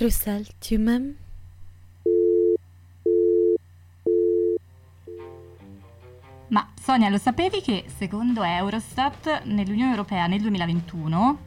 Bruxelles, 0.00 0.48
tu 0.60 0.78
m'aimes 0.78 1.14
Ma 6.48 6.66
Sonia, 6.74 7.10
lo 7.10 7.18
sapevi 7.18 7.60
che 7.60 7.84
secondo 7.98 8.42
Eurostat 8.42 9.42
nell'Unione 9.44 9.90
Europea 9.90 10.26
nel 10.26 10.40
2021 10.40 11.38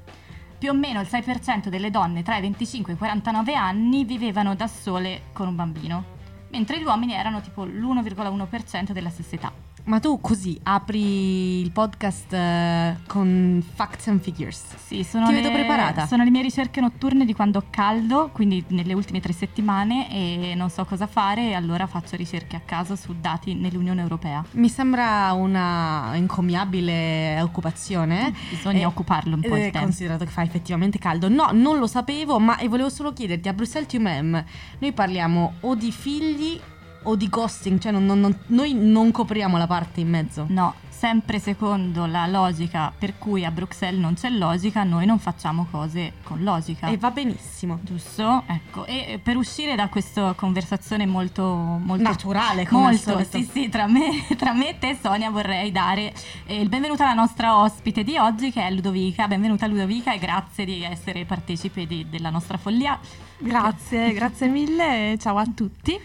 più 0.60 0.70
o 0.70 0.74
meno 0.75 1.02
il 1.02 1.07
6% 1.10 1.70
delle 1.70 1.89
donne 1.89 2.21
tra 2.21 2.38
i 2.38 2.42
25 2.42 2.92
e 2.92 2.96
i 2.96 3.00
49 3.00 3.55
anni 3.55 4.05
vivevano 4.05 4.54
da 4.54 4.68
sole 4.68 5.24
con 5.33 5.47
un 5.47 5.56
bambino, 5.56 6.04
mentre 6.50 6.79
gli 6.79 6.83
uomini 6.83 7.14
erano 7.14 7.42
tipo 7.42 7.65
l'1,1% 7.65 8.92
della 8.92 9.10
stessa 9.10 9.33
età. 9.36 9.63
Ma 9.86 10.00
tu 10.00 10.21
così 10.21 10.57
apri 10.63 11.59
il 11.59 11.71
podcast 11.71 12.32
eh, 12.32 12.95
con 13.05 13.61
facts 13.75 14.07
and 14.07 14.21
figures. 14.21 14.63
Sì, 14.77 15.04
sono 15.04 15.27
Ti 15.27 15.33
le, 15.33 15.41
vedo 15.41 15.54
preparata. 15.54 16.07
Sono 16.07 16.23
le 16.23 16.29
mie 16.29 16.41
ricerche 16.41 16.79
notturne 16.79 17.25
di 17.25 17.33
quando 17.33 17.60
ho 17.60 17.64
caldo, 17.69 18.29
quindi 18.32 18.64
nelle 18.69 18.93
ultime 18.93 19.19
tre 19.19 19.33
settimane 19.33 20.10
e 20.10 20.54
non 20.55 20.69
so 20.69 20.86
cosa 20.86 21.05
fare 21.05 21.50
e 21.50 21.54
allora 21.54 21.86
faccio 21.86 22.15
ricerche 22.15 22.55
a 22.55 22.61
caso 22.64 22.96
su 22.96 23.14
dati 23.19 23.55
nell'Unione 23.55 24.01
Europea. 24.01 24.41
Mi 24.51 24.69
sembra 24.69 25.33
una 25.33 26.11
incommiabile 26.15 27.41
occupazione. 27.41 28.33
Bisogna 28.52 28.79
Eh, 28.79 28.86
occuparlo 28.86 29.36
un 29.36 29.41
po' 29.41 29.55
eh, 29.55 29.65
il 29.65 29.71
tempo. 29.71 29.79
Considerato 29.79 30.24
che 30.24 30.32
fa 30.32 30.43
effettivamente 30.43 30.97
caldo. 30.97 31.27
No, 31.27 31.50
non 31.52 31.77
lo 31.77 31.88
sapevo, 31.88 32.39
ma 32.39 32.58
e 32.58 32.69
volevo 32.69 32.89
solo 32.89 33.11
chiederti, 33.11 33.50
a 33.50 33.53
Bruxelles 33.53 33.89
Tu 33.89 34.00
Mem, 34.00 34.44
noi 34.80 34.94
parliamo 34.94 35.55
o 35.59 35.75
di 35.75 35.91
figli 35.91 36.58
o 37.03 37.16
di 37.16 37.28
ghosting, 37.30 37.80
cioè 37.80 37.92
non- 37.92 38.06
non- 38.06 38.38
noi 38.48 38.73
non 38.73 39.11
copriamo 39.11 39.58
la 39.58 39.67
parte 39.67 40.00
in 40.02 40.09
mezzo. 40.09 40.45
No, 40.50 40.73
sempre 40.89 41.39
secondo 41.39 42.06
la 42.06 42.28
logica 42.28 42.94
per 42.98 43.17
cui 43.17 43.44
a 43.44 43.52
Bruxelles 43.52 44.00
non 44.00 44.14
c'è 44.14 44.30
logica, 44.30 44.84
noi 44.84 45.06
non 45.06 45.20
facciamo 45.20 45.67
cose 45.70 46.14
con 46.23 46.42
logica. 46.44 46.88
E 46.88 46.97
va 46.97 47.11
benissimo. 47.11 47.80
Giusto? 47.81 48.44
Ecco, 48.47 48.86
e 48.86 49.19
per 49.22 49.36
uscire 49.36 49.75
da 49.75 49.89
questa 49.89 50.33
conversazione 50.33 51.05
molto, 51.05 51.44
molto 51.45 52.03
Naturale 52.03 52.66
come 52.66 52.81
Molto, 52.83 53.23
sì, 53.30 53.44
sì, 53.52 53.70
tra 53.70 53.88
me, 53.88 54.25
tra 54.38 54.53
me 54.53 54.70
e 54.70 54.77
te 54.80 54.97
Sonia 55.02 55.30
vorrei 55.30 55.72
dare 55.72 56.14
eh, 56.45 56.61
il 56.61 56.70
benvenuto 56.70 57.03
alla 57.03 57.14
nostra 57.14 57.58
ospite 57.59 58.03
di 58.03 58.17
oggi 58.17 58.52
che 58.52 58.66
è 58.66 58.72
Ludovica. 58.72 59.27
Benvenuta 59.27 59.67
Ludovica 59.67 60.14
e 60.14 60.20
grazie 60.20 60.64
di 60.66 60.83
essere 60.83 61.25
partecipe 61.25 61.86
di- 61.86 62.08
della 62.09 62.30
nostra 62.30 62.58
follia. 62.58 62.97
Grazie, 63.39 64.14
grazie 64.14 64.47
mille 64.47 65.14
e 65.14 65.17
ciao 65.17 65.38
a 65.38 65.45
tutti. 65.53 65.99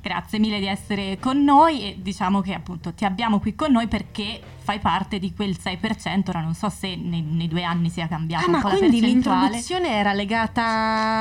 Grazie 0.00 0.38
mille 0.38 0.58
di 0.58 0.66
essere 0.66 1.18
con 1.20 1.42
noi 1.42 1.82
e 1.82 1.96
diciamo 2.00 2.40
che 2.40 2.54
appunto 2.54 2.92
ti 2.94 3.04
abbiamo 3.04 3.38
qui 3.40 3.54
con 3.54 3.72
noi 3.72 3.88
perché 3.88 4.40
fai 4.62 4.78
parte 4.78 5.18
di 5.18 5.34
quel 5.34 5.56
6%, 5.62 6.22
ora 6.28 6.40
non 6.40 6.54
so 6.54 6.68
se 6.68 6.94
nei, 6.96 7.20
nei 7.22 7.48
due 7.48 7.64
anni 7.64 7.90
sia 7.90 8.06
cambiato 8.08 8.44
Ah, 8.44 8.46
un 8.46 8.52
ma 8.52 8.60
po' 8.60 8.68
la 8.68 8.76
quindi 8.76 9.00
l'introduzione 9.00 9.90
era 9.90 10.12
legata. 10.12 10.62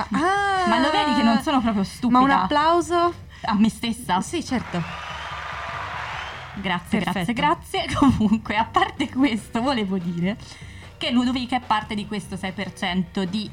Ah, 0.10 0.66
Ma 0.70 0.80
lo 0.80 0.92
vedi 0.92 1.16
che 1.16 1.24
non 1.24 1.42
sono 1.42 1.60
proprio 1.62 1.84
stupida? 1.84 2.20
Ma 2.20 2.24
un 2.26 2.32
applauso? 2.32 3.14
A 3.44 3.56
me 3.56 3.70
stessa? 3.70 4.22
Sì, 4.22 4.44
certo. 4.46 4.82
Grazie, 6.56 7.00
Perfetto. 7.00 7.34
grazie, 7.34 7.84
grazie. 7.86 7.96
Comunque, 8.18 8.56
a 8.58 8.66
parte 8.66 9.10
questo, 9.10 9.62
volevo 9.62 9.98
dire 9.98 10.38
che 10.98 11.10
Ludovica 11.12 11.56
è 11.58 11.62
parte 11.66 11.96
di 11.96 12.06
questo 12.06 12.36
6% 12.36 13.24
di 13.24 13.50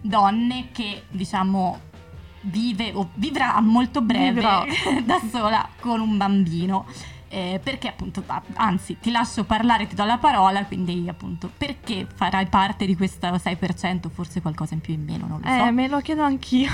donne 0.00 0.68
che, 0.72 1.04
diciamo, 1.08 1.80
vive 2.42 2.92
o 2.94 3.10
vivrà 3.14 3.54
a 3.54 3.60
molto 3.60 4.00
breve 4.00 4.42
da 5.04 5.20
sola 5.30 5.68
con 5.80 6.00
un 6.00 6.16
bambino. 6.16 6.86
Eh, 7.28 7.60
perché 7.62 7.88
appunto, 7.88 8.22
anzi, 8.56 8.98
ti 9.00 9.10
lascio 9.10 9.44
parlare, 9.44 9.86
ti 9.86 9.94
do 9.94 10.04
la 10.04 10.18
parola, 10.18 10.66
quindi 10.66 11.08
appunto, 11.08 11.50
perché 11.56 12.06
farai 12.14 12.44
parte 12.46 12.84
di 12.84 12.94
questo 12.94 13.26
6%, 13.26 14.10
forse 14.10 14.42
qualcosa 14.42 14.74
in 14.74 14.80
più 14.80 14.92
in 14.92 15.02
meno, 15.02 15.26
non 15.26 15.40
lo 15.42 15.48
so. 15.48 15.64
Eh, 15.64 15.70
me 15.70 15.88
lo 15.88 16.00
chiedo 16.00 16.22
anch'io. 16.22 16.70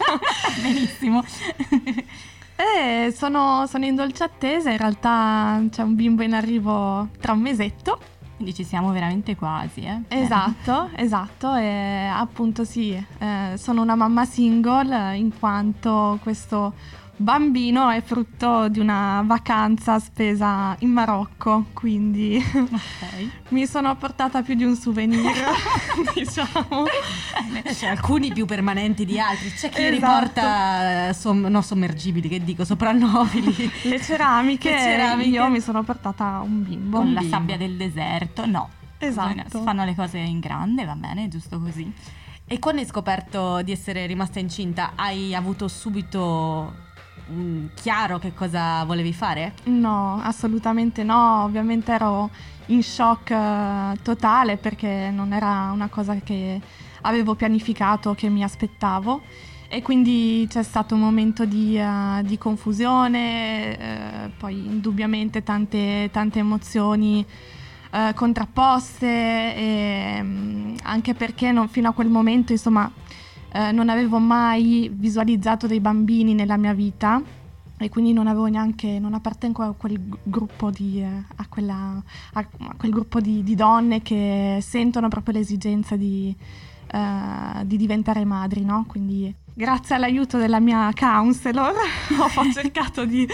Benissimo. 0.62 1.22
Eh, 2.60 3.10
sono, 3.12 3.66
sono 3.66 3.86
in 3.86 3.94
dolce 3.94 4.22
attesa, 4.22 4.70
in 4.70 4.76
realtà 4.76 5.62
c'è 5.70 5.80
un 5.80 5.94
bimbo 5.94 6.22
in 6.22 6.34
arrivo 6.34 7.08
tra 7.18 7.32
un 7.32 7.40
mesetto. 7.40 7.98
Quindi 8.40 8.54
ci 8.54 8.64
siamo 8.64 8.90
veramente 8.90 9.36
quasi, 9.36 9.82
eh. 9.82 10.00
Esatto, 10.08 10.88
esatto, 10.96 11.54
e 11.56 12.10
appunto 12.10 12.64
sì, 12.64 12.92
eh, 13.18 13.52
sono 13.56 13.82
una 13.82 13.94
mamma 13.94 14.24
single 14.24 15.12
eh, 15.12 15.16
in 15.18 15.38
quanto 15.38 16.18
questo 16.22 16.72
bambino 17.20 17.90
è 17.90 18.00
frutto 18.02 18.68
di 18.68 18.78
una 18.80 19.22
vacanza 19.26 19.98
spesa 19.98 20.74
in 20.80 20.90
Marocco, 20.90 21.66
quindi 21.74 22.42
Ok. 22.54 23.28
mi 23.48 23.66
sono 23.66 23.94
portata 23.96 24.40
più 24.42 24.54
di 24.54 24.64
un 24.64 24.74
souvenir, 24.74 25.20
diciamo. 26.14 26.86
Eh, 27.62 27.74
C'è 27.74 27.88
alcuni 27.88 28.32
più 28.32 28.46
permanenti 28.46 29.04
di 29.04 29.20
altri. 29.20 29.50
C'è 29.50 29.68
chi 29.68 29.82
Esatto. 29.82 29.90
riporta 29.90 31.08
eh, 31.08 31.12
som- 31.14 31.44
no, 31.46 31.60
sommergibili, 31.60 32.28
che 32.28 32.42
dico, 32.42 32.64
soprannobili. 32.64 33.70
Le 33.82 34.00
ceramiche, 34.00 34.70
Le 34.70 34.78
ceramiche. 34.78 35.28
io 35.28 35.48
mi 35.50 35.60
sono 35.60 35.82
portata 35.82 36.40
un 36.42 36.62
bimbo. 36.62 36.98
con 36.98 37.12
la 37.12 37.20
bimbo. 37.20 37.36
sabbia 37.36 37.56
del 37.58 37.76
deserto, 37.76 38.46
no. 38.46 38.70
Esatto. 38.98 39.58
Si 39.58 39.64
fanno 39.64 39.84
le 39.84 39.94
cose 39.94 40.18
in 40.18 40.40
grande, 40.40 40.84
va 40.84 40.94
bene, 40.94 41.28
giusto 41.28 41.58
così. 41.60 41.90
E 42.46 42.58
quando 42.58 42.80
hai 42.80 42.86
scoperto 42.86 43.62
di 43.62 43.70
essere 43.72 44.06
rimasta 44.06 44.40
incinta, 44.40 44.92
hai 44.96 45.34
avuto 45.34 45.68
subito 45.68 46.88
mm, 47.30 47.66
chiaro 47.74 48.18
che 48.18 48.34
cosa 48.34 48.84
volevi 48.84 49.12
fare? 49.12 49.54
No, 49.64 50.20
assolutamente 50.22 51.02
no, 51.04 51.44
ovviamente 51.44 51.92
ero 51.92 52.30
in 52.66 52.82
shock 52.82 53.30
eh, 53.30 53.96
totale 54.02 54.56
perché 54.56 55.10
non 55.12 55.32
era 55.32 55.70
una 55.72 55.88
cosa 55.88 56.14
che 56.16 56.60
avevo 57.02 57.34
pianificato, 57.34 58.14
che 58.14 58.28
mi 58.28 58.42
aspettavo 58.42 59.22
e 59.68 59.82
quindi 59.82 60.46
c'è 60.48 60.62
stato 60.64 60.94
un 60.94 61.00
momento 61.00 61.44
di, 61.44 61.78
eh, 61.78 62.22
di 62.24 62.36
confusione, 62.38 63.78
eh, 64.26 64.30
poi 64.36 64.54
indubbiamente 64.66 65.42
tante, 65.44 66.08
tante 66.12 66.40
emozioni 66.40 67.24
eh, 67.92 68.12
contrapposte 68.14 69.06
e 69.06 70.20
mm, 70.22 70.74
anche 70.82 71.14
perché 71.14 71.52
non- 71.52 71.68
fino 71.68 71.88
a 71.88 71.92
quel 71.92 72.08
momento 72.08 72.52
insomma 72.52 72.90
eh, 73.52 73.72
non 73.72 73.88
avevo 73.88 74.18
mai 74.18 74.90
visualizzato 74.92 75.66
dei 75.66 75.80
bambini 75.80 76.34
nella 76.34 76.56
mia 76.56 76.72
vita 76.72 77.20
e 77.82 77.88
quindi 77.88 78.12
non 78.12 78.26
avevo 78.26 78.46
neanche, 78.46 78.98
non 78.98 79.14
appartengo 79.14 79.62
a 79.62 79.72
quel 79.72 79.98
gruppo 80.22 80.70
di, 80.70 81.00
eh, 81.00 81.24
a, 81.36 81.46
quella, 81.48 82.02
a 82.34 82.46
quel 82.76 82.90
gruppo 82.90 83.20
di, 83.20 83.42
di 83.42 83.54
donne 83.54 84.02
che 84.02 84.58
sentono 84.60 85.08
proprio 85.08 85.38
l'esigenza 85.38 85.96
di, 85.96 86.34
eh, 86.92 87.64
di 87.64 87.76
diventare 87.78 88.24
madri, 88.24 88.64
no? 88.64 88.84
Quindi 88.86 89.34
grazie 89.54 89.94
all'aiuto 89.94 90.36
della 90.36 90.60
mia 90.60 90.90
counselor 90.94 91.72
ho 92.36 92.52
cercato 92.52 93.06
di, 93.06 93.26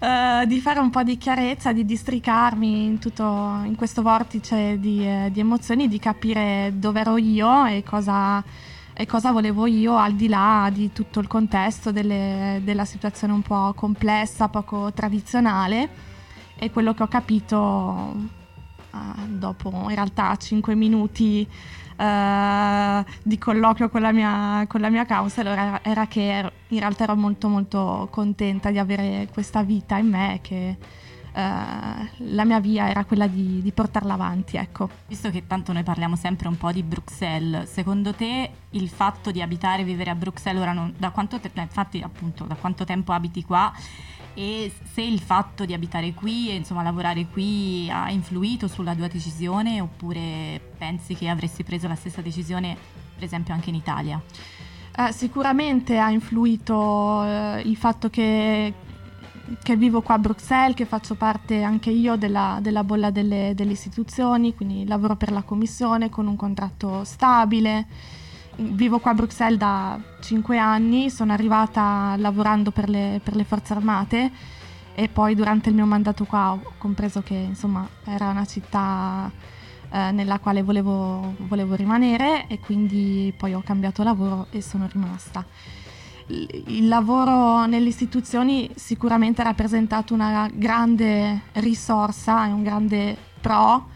eh, 0.00 0.46
di 0.46 0.60
fare 0.60 0.80
un 0.80 0.90
po' 0.90 1.02
di 1.02 1.16
chiarezza, 1.16 1.72
di 1.72 1.86
districarmi 1.86 2.84
in, 2.84 2.98
tutto, 2.98 3.62
in 3.64 3.74
questo 3.74 4.02
vortice 4.02 4.78
di, 4.78 5.02
eh, 5.06 5.30
di 5.32 5.40
emozioni, 5.40 5.88
di 5.88 5.98
capire 5.98 6.72
dove 6.74 7.00
ero 7.00 7.16
io 7.16 7.64
e 7.64 7.82
cosa 7.82 8.44
e 9.00 9.06
cosa 9.06 9.30
volevo 9.30 9.66
io 9.66 9.96
al 9.96 10.14
di 10.14 10.26
là 10.26 10.68
di 10.72 10.90
tutto 10.92 11.20
il 11.20 11.28
contesto 11.28 11.92
delle- 11.92 12.60
della 12.64 12.84
situazione 12.84 13.32
un 13.32 13.42
po' 13.42 13.72
complessa, 13.76 14.48
poco 14.48 14.92
tradizionale 14.92 15.88
e 16.56 16.72
quello 16.72 16.94
che 16.94 17.04
ho 17.04 17.06
capito 17.06 18.16
ah, 18.90 19.14
dopo 19.28 19.70
in 19.88 19.94
realtà 19.94 20.34
5 20.34 20.74
minuti 20.74 21.46
eh, 21.96 23.04
di 23.22 23.38
colloquio 23.38 23.88
con 23.88 24.00
la 24.00 24.10
mia, 24.10 24.64
con 24.66 24.80
la 24.80 24.90
mia 24.90 25.06
counselor 25.06 25.56
era, 25.56 25.80
era 25.84 26.06
che 26.08 26.28
ero- 26.32 26.52
in 26.70 26.80
realtà 26.80 27.04
ero 27.04 27.14
molto 27.14 27.46
molto 27.46 28.08
contenta 28.10 28.72
di 28.72 28.78
avere 28.78 29.28
questa 29.32 29.62
vita 29.62 29.96
in 29.96 30.08
me 30.08 30.40
che 30.42 30.70
eh, 30.70 30.76
la 31.40 32.44
mia 32.44 32.60
via 32.60 32.88
era 32.88 33.04
quella 33.04 33.26
di, 33.26 33.62
di 33.62 33.72
portarla 33.72 34.14
avanti, 34.14 34.56
ecco. 34.56 34.88
Visto 35.06 35.30
che 35.30 35.46
tanto 35.46 35.72
noi 35.72 35.82
parliamo 35.82 36.16
sempre 36.16 36.48
un 36.48 36.56
po' 36.56 36.72
di 36.72 36.82
Bruxelles, 36.82 37.70
secondo 37.70 38.12
te 38.14 38.50
il 38.70 38.88
fatto 38.88 39.30
di 39.30 39.40
abitare 39.40 39.82
e 39.82 39.84
vivere 39.84 40.10
a 40.10 40.14
Bruxelles 40.14 40.60
ora 40.60 40.72
non- 40.72 40.94
da 40.96 41.10
quanto 41.10 41.38
te- 41.38 41.50
eh, 41.52 41.60
infatti 41.60 42.00
appunto 42.00 42.44
da 42.44 42.54
quanto 42.54 42.84
tempo 42.84 43.12
abiti 43.12 43.44
qua 43.44 43.72
e 44.34 44.72
se 44.92 45.02
il 45.02 45.20
fatto 45.20 45.64
di 45.64 45.72
abitare 45.72 46.12
qui 46.14 46.50
e 46.50 46.54
insomma 46.54 46.82
lavorare 46.82 47.26
qui 47.26 47.88
ha 47.90 48.10
influito 48.10 48.68
sulla 48.68 48.94
tua 48.94 49.08
decisione 49.08 49.80
oppure 49.80 50.60
pensi 50.78 51.14
che 51.14 51.28
avresti 51.28 51.64
preso 51.64 51.88
la 51.88 51.96
stessa 51.96 52.20
decisione 52.20 52.76
per 53.14 53.24
esempio 53.24 53.52
anche 53.54 53.70
in 53.70 53.74
Italia? 53.74 54.20
Eh, 54.96 55.12
sicuramente 55.12 55.98
ha 55.98 56.10
influito 56.10 57.24
eh, 57.24 57.62
il 57.64 57.76
fatto 57.76 58.10
che, 58.10 58.72
che 59.62 59.76
vivo 59.76 60.02
qua 60.02 60.14
a 60.14 60.18
Bruxelles, 60.18 60.74
che 60.74 60.84
faccio 60.84 61.14
parte 61.14 61.62
anche 61.62 61.90
io 61.90 62.16
della, 62.16 62.58
della 62.60 62.84
bolla 62.84 63.10
delle, 63.10 63.52
delle 63.54 63.72
istituzioni, 63.72 64.54
quindi 64.54 64.86
lavoro 64.86 65.16
per 65.16 65.32
la 65.32 65.42
commissione 65.42 66.10
con 66.10 66.26
un 66.26 66.36
contratto 66.36 67.04
stabile. 67.04 67.86
Vivo 68.56 68.98
qua 68.98 69.12
a 69.12 69.14
Bruxelles 69.14 69.58
da 69.58 70.00
5 70.20 70.58
anni, 70.58 71.10
sono 71.10 71.32
arrivata 71.32 72.14
lavorando 72.16 72.70
per 72.70 72.88
le, 72.88 73.20
per 73.22 73.36
le 73.36 73.44
forze 73.44 73.72
armate 73.72 74.30
e 74.94 75.08
poi 75.08 75.36
durante 75.36 75.68
il 75.68 75.76
mio 75.76 75.86
mandato 75.86 76.24
qua 76.24 76.52
ho 76.52 76.72
compreso 76.76 77.22
che 77.22 77.34
insomma 77.34 77.88
era 78.04 78.30
una 78.30 78.44
città 78.44 79.30
eh, 79.90 80.10
nella 80.10 80.40
quale 80.40 80.62
volevo, 80.62 81.34
volevo 81.46 81.76
rimanere 81.76 82.46
e 82.48 82.58
quindi 82.58 83.32
poi 83.36 83.54
ho 83.54 83.62
cambiato 83.64 84.02
lavoro 84.02 84.48
e 84.50 84.60
sono 84.60 84.88
rimasta. 84.90 85.46
Il 86.28 86.88
lavoro 86.88 87.64
nelle 87.66 87.88
istituzioni 87.88 88.70
sicuramente 88.74 89.40
ha 89.40 89.44
rappresentato 89.44 90.12
una 90.12 90.48
grande 90.52 91.42
risorsa 91.54 92.46
e 92.46 92.50
un 92.52 92.62
grande 92.62 93.16
pro 93.40 93.88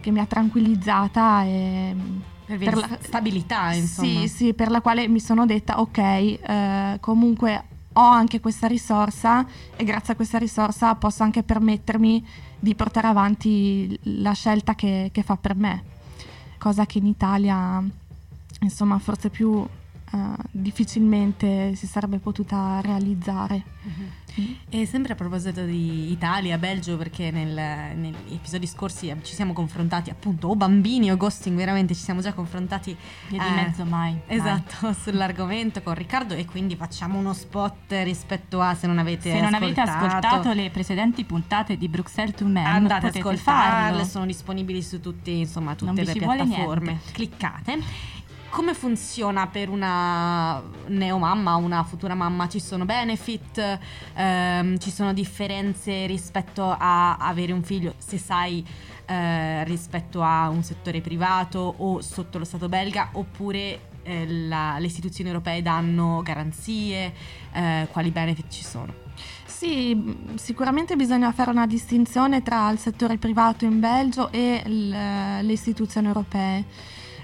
che 0.00 0.10
mi 0.10 0.20
ha 0.20 0.26
tranquillizzata 0.26 1.44
e 1.44 1.94
per, 2.46 2.58
per 2.58 2.76
la 2.76 2.98
stabilità, 3.00 3.72
insomma. 3.72 4.08
Sì, 4.08 4.28
sì, 4.28 4.54
per 4.54 4.70
la 4.70 4.80
quale 4.80 5.06
mi 5.08 5.20
sono 5.20 5.46
detta 5.46 5.80
ok, 5.80 5.98
eh, 5.98 6.96
comunque 7.00 7.64
ho 7.92 8.06
anche 8.06 8.40
questa 8.40 8.66
risorsa 8.66 9.44
e 9.76 9.84
grazie 9.84 10.12
a 10.12 10.16
questa 10.16 10.38
risorsa 10.38 10.94
posso 10.94 11.22
anche 11.22 11.42
permettermi 11.42 12.24
di 12.58 12.74
portare 12.74 13.08
avanti 13.08 13.98
la 14.02 14.32
scelta 14.32 14.74
che, 14.74 15.10
che 15.12 15.22
fa 15.22 15.36
per 15.36 15.54
me, 15.54 15.84
cosa 16.58 16.86
che 16.86 16.98
in 16.98 17.06
Italia 17.06 17.82
insomma 18.62 18.98
forse 18.98 19.30
più 19.30 19.66
uh, 20.10 20.34
difficilmente 20.50 21.74
si 21.74 21.86
sarebbe 21.86 22.18
potuta 22.18 22.80
realizzare. 22.82 23.62
Mm-hmm. 23.86 24.08
E 24.68 24.86
sempre 24.86 25.14
a 25.14 25.16
proposito 25.16 25.64
di 25.64 26.12
Italia, 26.12 26.56
Belgio, 26.56 26.96
perché 26.96 27.30
nel, 27.30 27.52
negli 27.96 28.34
episodi 28.34 28.66
scorsi 28.66 29.12
ci 29.22 29.34
siamo 29.34 29.52
confrontati 29.52 30.10
appunto 30.10 30.48
o 30.48 30.56
bambini 30.56 31.10
o 31.10 31.16
ghosting, 31.16 31.56
veramente 31.56 31.94
ci 31.94 32.02
siamo 32.02 32.20
già 32.20 32.32
confrontati. 32.32 32.96
Di 33.28 33.36
eh, 33.36 33.50
mezzo 33.54 33.84
mai. 33.84 34.18
Esatto, 34.26 34.76
mai. 34.82 34.94
sull'argomento 35.02 35.82
con 35.82 35.94
Riccardo 35.94 36.34
e 36.34 36.44
quindi 36.44 36.76
facciamo 36.76 37.18
uno 37.18 37.32
spot 37.32 37.92
rispetto 38.02 38.60
a 38.60 38.74
se 38.74 38.86
non 38.86 38.98
avete 38.98 39.30
se 39.30 39.40
non 39.40 39.54
avete 39.54 39.80
ascoltato 39.80 40.52
le 40.52 40.70
precedenti 40.70 41.24
puntate 41.24 41.76
di 41.76 41.88
Bruxelles 41.88 42.34
to 42.34 42.46
Men, 42.46 42.66
andate 42.66 43.08
ad 43.08 43.16
ascoltarle, 43.16 44.04
sono 44.04 44.26
disponibili 44.26 44.82
su 44.82 45.00
tutti, 45.00 45.38
insomma, 45.38 45.74
tutte 45.74 46.04
le 46.04 46.12
piattaforme. 46.12 47.00
Cliccate. 47.12 48.18
Come 48.50 48.74
funziona 48.74 49.46
per 49.46 49.68
una 49.68 50.60
neomamma, 50.86 51.54
una 51.54 51.84
futura 51.84 52.16
mamma? 52.16 52.48
Ci 52.48 52.58
sono 52.58 52.84
benefit, 52.84 53.78
ehm, 54.14 54.76
ci 54.78 54.90
sono 54.90 55.12
differenze 55.12 56.06
rispetto 56.06 56.74
a 56.76 57.16
avere 57.16 57.52
un 57.52 57.62
figlio, 57.62 57.94
se 57.98 58.18
sai 58.18 58.66
eh, 59.06 59.62
rispetto 59.64 60.22
a 60.22 60.48
un 60.48 60.64
settore 60.64 61.00
privato 61.00 61.74
o 61.78 62.00
sotto 62.00 62.38
lo 62.38 62.44
Stato 62.44 62.68
belga, 62.68 63.10
oppure 63.12 63.88
eh, 64.02 64.26
la, 64.28 64.78
le 64.80 64.86
istituzioni 64.86 65.30
europee 65.30 65.62
danno 65.62 66.20
garanzie, 66.22 67.12
eh, 67.52 67.86
quali 67.92 68.10
benefit 68.10 68.50
ci 68.50 68.64
sono? 68.64 68.92
Sì, 69.44 70.16
sicuramente 70.34 70.96
bisogna 70.96 71.30
fare 71.30 71.50
una 71.50 71.68
distinzione 71.68 72.42
tra 72.42 72.68
il 72.70 72.78
settore 72.78 73.16
privato 73.16 73.64
in 73.64 73.78
Belgio 73.78 74.32
e 74.32 74.62
le 74.64 75.52
istituzioni 75.52 76.08
europee 76.08 76.64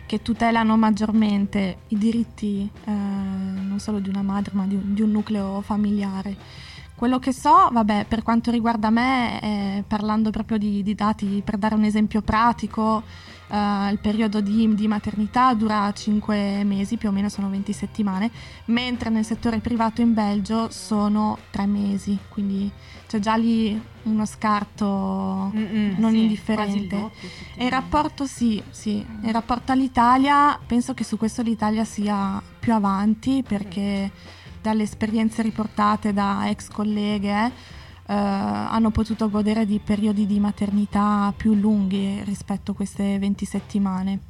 che 0.07 0.23
tutelano 0.23 0.77
maggiormente 0.77 1.79
i 1.89 1.99
diritti 1.99 2.71
eh, 2.85 2.91
non 2.91 3.79
solo 3.81 3.99
di 3.99 4.09
una 4.09 4.23
madre 4.23 4.53
ma 4.55 4.65
di 4.65 4.77
un, 4.77 4.95
di 4.95 5.03
un, 5.03 5.11
nucleo 5.11 5.61
familiare. 5.61 6.37
Quello 6.95 7.19
che 7.19 7.33
so, 7.33 7.69
vabbè, 7.71 8.07
per 8.09 8.23
quanto 8.23 8.51
riguarda 8.51 8.89
me, 8.89 9.43
eh, 9.43 9.85
parlando 9.87 10.31
proprio 10.31 10.57
di, 10.57 10.83
di, 10.83 10.95
dati, 10.95 11.43
per 11.45 11.59
dare 11.59 11.75
un 11.75 11.85
esempio 11.85 12.23
pratico, 12.23 13.03
eh, 13.49 13.91
il 13.91 13.99
periodo 14.01 14.41
di, 14.41 14.75
di, 14.75 14.89
maternità 14.89 15.55
dura 15.55 15.93
5 15.93 16.65
mesi, 16.65 16.97
più 16.97 17.09
o 17.09 17.13
meno 17.13 17.29
sono 17.29 17.49
20 17.49 17.73
settimane, 17.73 18.31
mentre 18.67 19.11
nel 19.11 19.25
settore 19.25 19.59
privato 19.59 20.01
in 20.01 20.15
Belgio 20.15 20.71
sono 20.71 21.39
3 21.51 21.67
mesi, 21.67 22.19
quindi 22.29 22.71
c'è 23.07 23.19
già 23.19 23.37
lì 23.37 23.81
uno 24.03 24.25
scarto 24.25 25.51
Mm-mm, 25.55 25.95
non 25.99 26.13
sì, 26.13 26.23
indifferente. 26.23 26.99
Doppio, 26.99 27.29
e 27.55 27.65
il 27.65 27.71
rapporto 27.71 28.27
sì, 28.27 28.63
sì, 28.71 29.05
il 29.23 29.33
rapporto 29.33 29.73
all'Italia, 29.73 30.59
penso 30.67 30.95
che 30.95 31.05
su 31.05 31.17
questo 31.17 31.43
l'Italia 31.43 31.85
sia 31.85 32.43
più 32.59 32.73
avanti 32.73 33.45
perché 33.47 34.11
dalle 34.61 34.83
esperienze 34.83 35.43
riportate 35.43 36.13
da 36.13 36.49
ex 36.49 36.69
colleghe 36.69 37.75
eh, 38.09 38.13
hanno 38.13 38.91
potuto 38.91 39.29
godere 39.29 39.67
di 39.67 39.81
periodi 39.83 40.27
di 40.27 40.39
maternità 40.39 41.33
più 41.37 41.55
lunghi 41.55 42.23
rispetto 42.25 42.73
a 42.73 42.75
queste 42.75 43.19
20 43.19 43.45
settimane. 43.45 44.21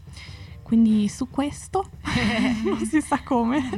Quindi 0.62 1.08
su 1.08 1.28
questo 1.30 1.90
non 2.64 2.84
si 2.84 3.00
sa 3.00 3.22
come 3.22 3.70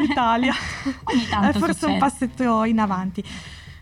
l'Italia 0.00 0.52
è 1.48 1.52
forse 1.52 1.72
succede. 1.72 1.92
un 1.92 1.98
passetto 1.98 2.64
in 2.64 2.80
avanti. 2.80 3.22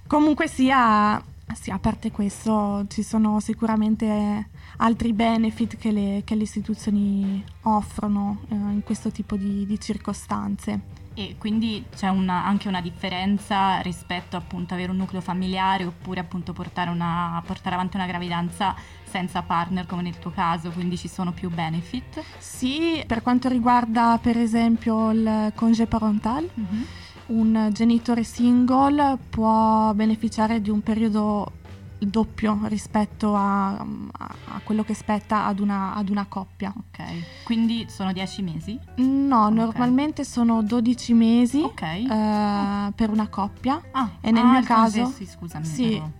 Comunque 0.06 0.49
sia, 0.49 1.23
sì, 1.55 1.70
a 1.70 1.79
parte 1.79 2.11
questo, 2.11 2.84
ci 2.88 3.02
sono 3.02 3.41
sicuramente 3.41 4.49
altri 4.79 5.12
benefit 5.12 5.76
che 5.76 5.91
le, 5.91 6.23
che 6.25 6.34
le 6.34 6.43
istituzioni 6.43 7.44
offrono 7.62 8.41
eh, 8.49 8.55
in 8.55 8.82
questo 8.84 9.11
tipo 9.11 9.37
di, 9.37 9.64
di, 9.67 9.81
circostanze. 9.81 10.81
E 11.19 11.35
quindi 11.37 11.85
c'è 11.97 12.06
una, 12.06 12.44
anche 12.44 12.69
una 12.69 12.81
differenza 12.81 13.81
rispetto 13.81 14.37
appunto 14.37 14.75
avere 14.75 14.93
un 14.93 14.99
nucleo 14.99 15.20
familiare 15.20 15.85
oppure 15.85 16.20
appunto 16.20 16.53
portare, 16.53 16.91
una, 16.91 17.43
portare 17.44 17.75
avanti 17.75 17.97
una 17.97 18.06
gravidanza 18.06 18.73
senza 19.03 19.43
partner 19.43 19.85
come 19.85 20.03
nel 20.03 20.20
tuo 20.20 20.31
caso, 20.31 20.70
quindi 20.70 20.97
ci 20.97 21.09
sono 21.09 21.32
più 21.32 21.50
benefit? 21.50 22.23
Sì, 22.38 23.03
per 23.05 23.23
quanto 23.23 23.49
riguarda 23.49 24.17
per 24.23 24.38
esempio 24.38 25.11
il 25.11 25.53
congé 25.56 25.87
parental. 25.87 26.49
Mm-hmm 26.59 26.82
un 27.29 27.69
genitore 27.73 28.25
single 28.25 29.19
può 29.29 29.93
beneficiare 29.93 30.62
di 30.62 30.70
un 30.70 30.81
periodo 30.81 31.53
doppio 31.99 32.61
rispetto 32.65 33.35
a, 33.35 33.71
a, 33.73 34.61
quello 34.62 34.85
che 34.85 34.95
spetta 34.95 35.47
ad 35.47 35.59
una, 35.59 35.95
ad 35.95 36.09
una, 36.09 36.27
coppia. 36.27 36.73
Ok, 36.77 37.45
quindi 37.45 37.87
sono 37.89 38.12
10 38.12 38.43
mesi? 38.43 38.79
No, 38.97 39.47
okay. 39.47 39.55
normalmente 39.55 40.25
sono 40.25 40.62
12 40.62 41.15
mesi 41.15 41.61
okay. 41.61 42.05
eh, 42.05 42.93
per 42.95 43.11
una 43.11 43.29
coppia. 43.29 43.81
Ah, 43.93 44.11
e 44.21 44.31
nel 44.31 44.45
ah, 44.45 44.50
mio 44.50 44.62
caso... 44.62 45.06
Sì, 45.06 45.27
scusami. 45.27 45.65
Sì, 45.65 45.89
però 45.89 46.11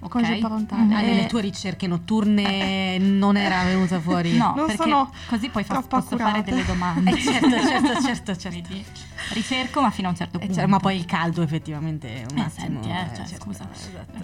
okay. 0.00 0.40
parentale. 0.40 0.94
Ah, 0.94 1.00
nelle 1.00 1.26
tue 1.26 1.40
ricerche 1.40 1.86
notturne 1.86 2.98
non 2.98 3.36
era 3.36 3.64
venuta 3.64 4.00
fuori? 4.00 4.36
No, 4.36 4.54
non 4.56 4.66
perché 4.66 5.06
così 5.26 5.48
poi 5.48 5.64
fa, 5.64 5.82
posso 5.82 6.14
accurate. 6.14 6.30
fare 6.30 6.42
delle 6.42 6.64
domande. 6.64 7.10
Eh, 7.10 7.20
certo, 7.20 7.50
certo, 7.50 8.02
certo, 8.02 8.36
certo. 8.50 8.74
ricerco 9.32 9.80
ma 9.80 9.90
fino 9.90 10.08
a 10.08 10.10
un 10.10 10.16
certo 10.16 10.38
punto. 10.38 10.52
Eh, 10.52 10.56
cioè, 10.56 10.66
ma 10.66 10.78
poi 10.78 10.96
il 10.96 11.04
caldo 11.04 11.42
effettivamente 11.42 12.22
è 12.22 12.26
un 12.30 12.38
eh, 12.38 12.42
attimo... 12.42 12.82
Senti, 12.82 12.88
eh, 12.88 13.16
cioè, 13.16 13.26
certo, 13.26 13.44
scusa. 13.44 13.68
Esatto. 13.72 14.18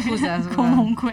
scusa, 0.02 0.42
scusa. 0.42 0.54
Comunque, 0.54 1.12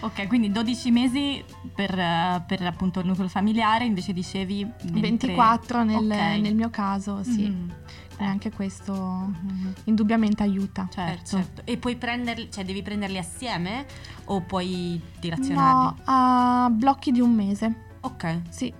ok, 0.00 0.26
quindi 0.26 0.50
12 0.50 0.90
mesi 0.90 1.44
per, 1.74 2.44
per, 2.46 2.62
appunto 2.62 3.00
il 3.00 3.06
nucleo 3.06 3.28
familiare, 3.28 3.84
invece 3.84 4.12
dicevi... 4.12 4.64
Mentre... 4.92 5.00
24 5.00 5.82
nel, 5.84 6.04
okay. 6.04 6.40
nel, 6.40 6.54
mio 6.54 6.70
caso, 6.70 7.22
sì. 7.22 7.48
Mm 7.48 7.70
e 8.20 8.24
anche 8.26 8.50
questo 8.50 8.92
mm-hmm. 8.92 9.72
indubbiamente 9.84 10.42
aiuta. 10.42 10.88
Certo. 10.90 11.36
certo. 11.36 11.62
E 11.64 11.78
puoi 11.78 11.96
prenderli, 11.96 12.50
cioè 12.50 12.64
devi 12.64 12.82
prenderli 12.82 13.16
assieme 13.16 13.86
o 14.26 14.42
puoi 14.42 15.00
dilazionarli? 15.18 15.96
No, 15.96 15.96
a 16.04 16.68
blocchi 16.70 17.10
di 17.10 17.20
un 17.20 17.34
mese. 17.34 17.74
Ok. 18.00 18.42
Sì. 18.50 18.72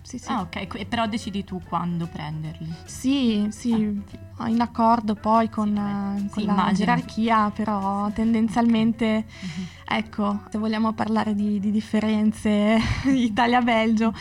Sì, 0.00 0.16
sì. 0.16 0.30
Ah, 0.30 0.40
ok, 0.40 0.86
però 0.86 1.06
decidi 1.06 1.44
tu 1.44 1.60
quando 1.68 2.06
prenderli. 2.06 2.72
Sì, 2.86 3.46
sì, 3.50 4.02
ah. 4.36 4.48
in 4.48 4.62
accordo 4.62 5.14
poi 5.14 5.50
con, 5.50 5.68
sì, 5.68 6.28
con 6.28 6.40
sì, 6.40 6.46
la 6.46 6.52
immagino. 6.52 6.76
gerarchia, 6.78 7.50
però 7.50 8.10
tendenzialmente, 8.12 9.26
mm-hmm. 9.26 9.66
ecco, 9.84 10.44
se 10.48 10.56
vogliamo 10.56 10.94
parlare 10.94 11.34
di, 11.34 11.60
di 11.60 11.70
differenze 11.70 12.78
Italia-Belgio, 13.04 14.14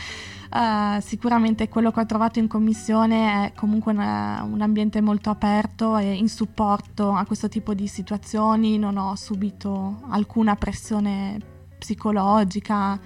Uh, 0.50 1.02
sicuramente 1.02 1.68
quello 1.68 1.92
che 1.92 2.00
ho 2.00 2.06
trovato 2.06 2.40
in 2.40 2.48
commissione 2.48 3.46
è 3.46 3.54
comunque 3.54 3.92
una, 3.92 4.44
un 4.50 4.62
ambiente 4.62 5.02
molto 5.02 5.30
aperto 5.30 5.98
e 5.98 6.14
in 6.14 6.30
supporto 6.30 7.12
a 7.12 7.26
questo 7.26 7.50
tipo 7.50 7.74
di 7.74 7.88
situazioni, 7.88 8.78
non 8.78 8.98
ho 8.98 9.16
subito 9.16 10.02
alcuna 10.10 10.56
pressione 10.56 11.40
psicologica 11.78 13.00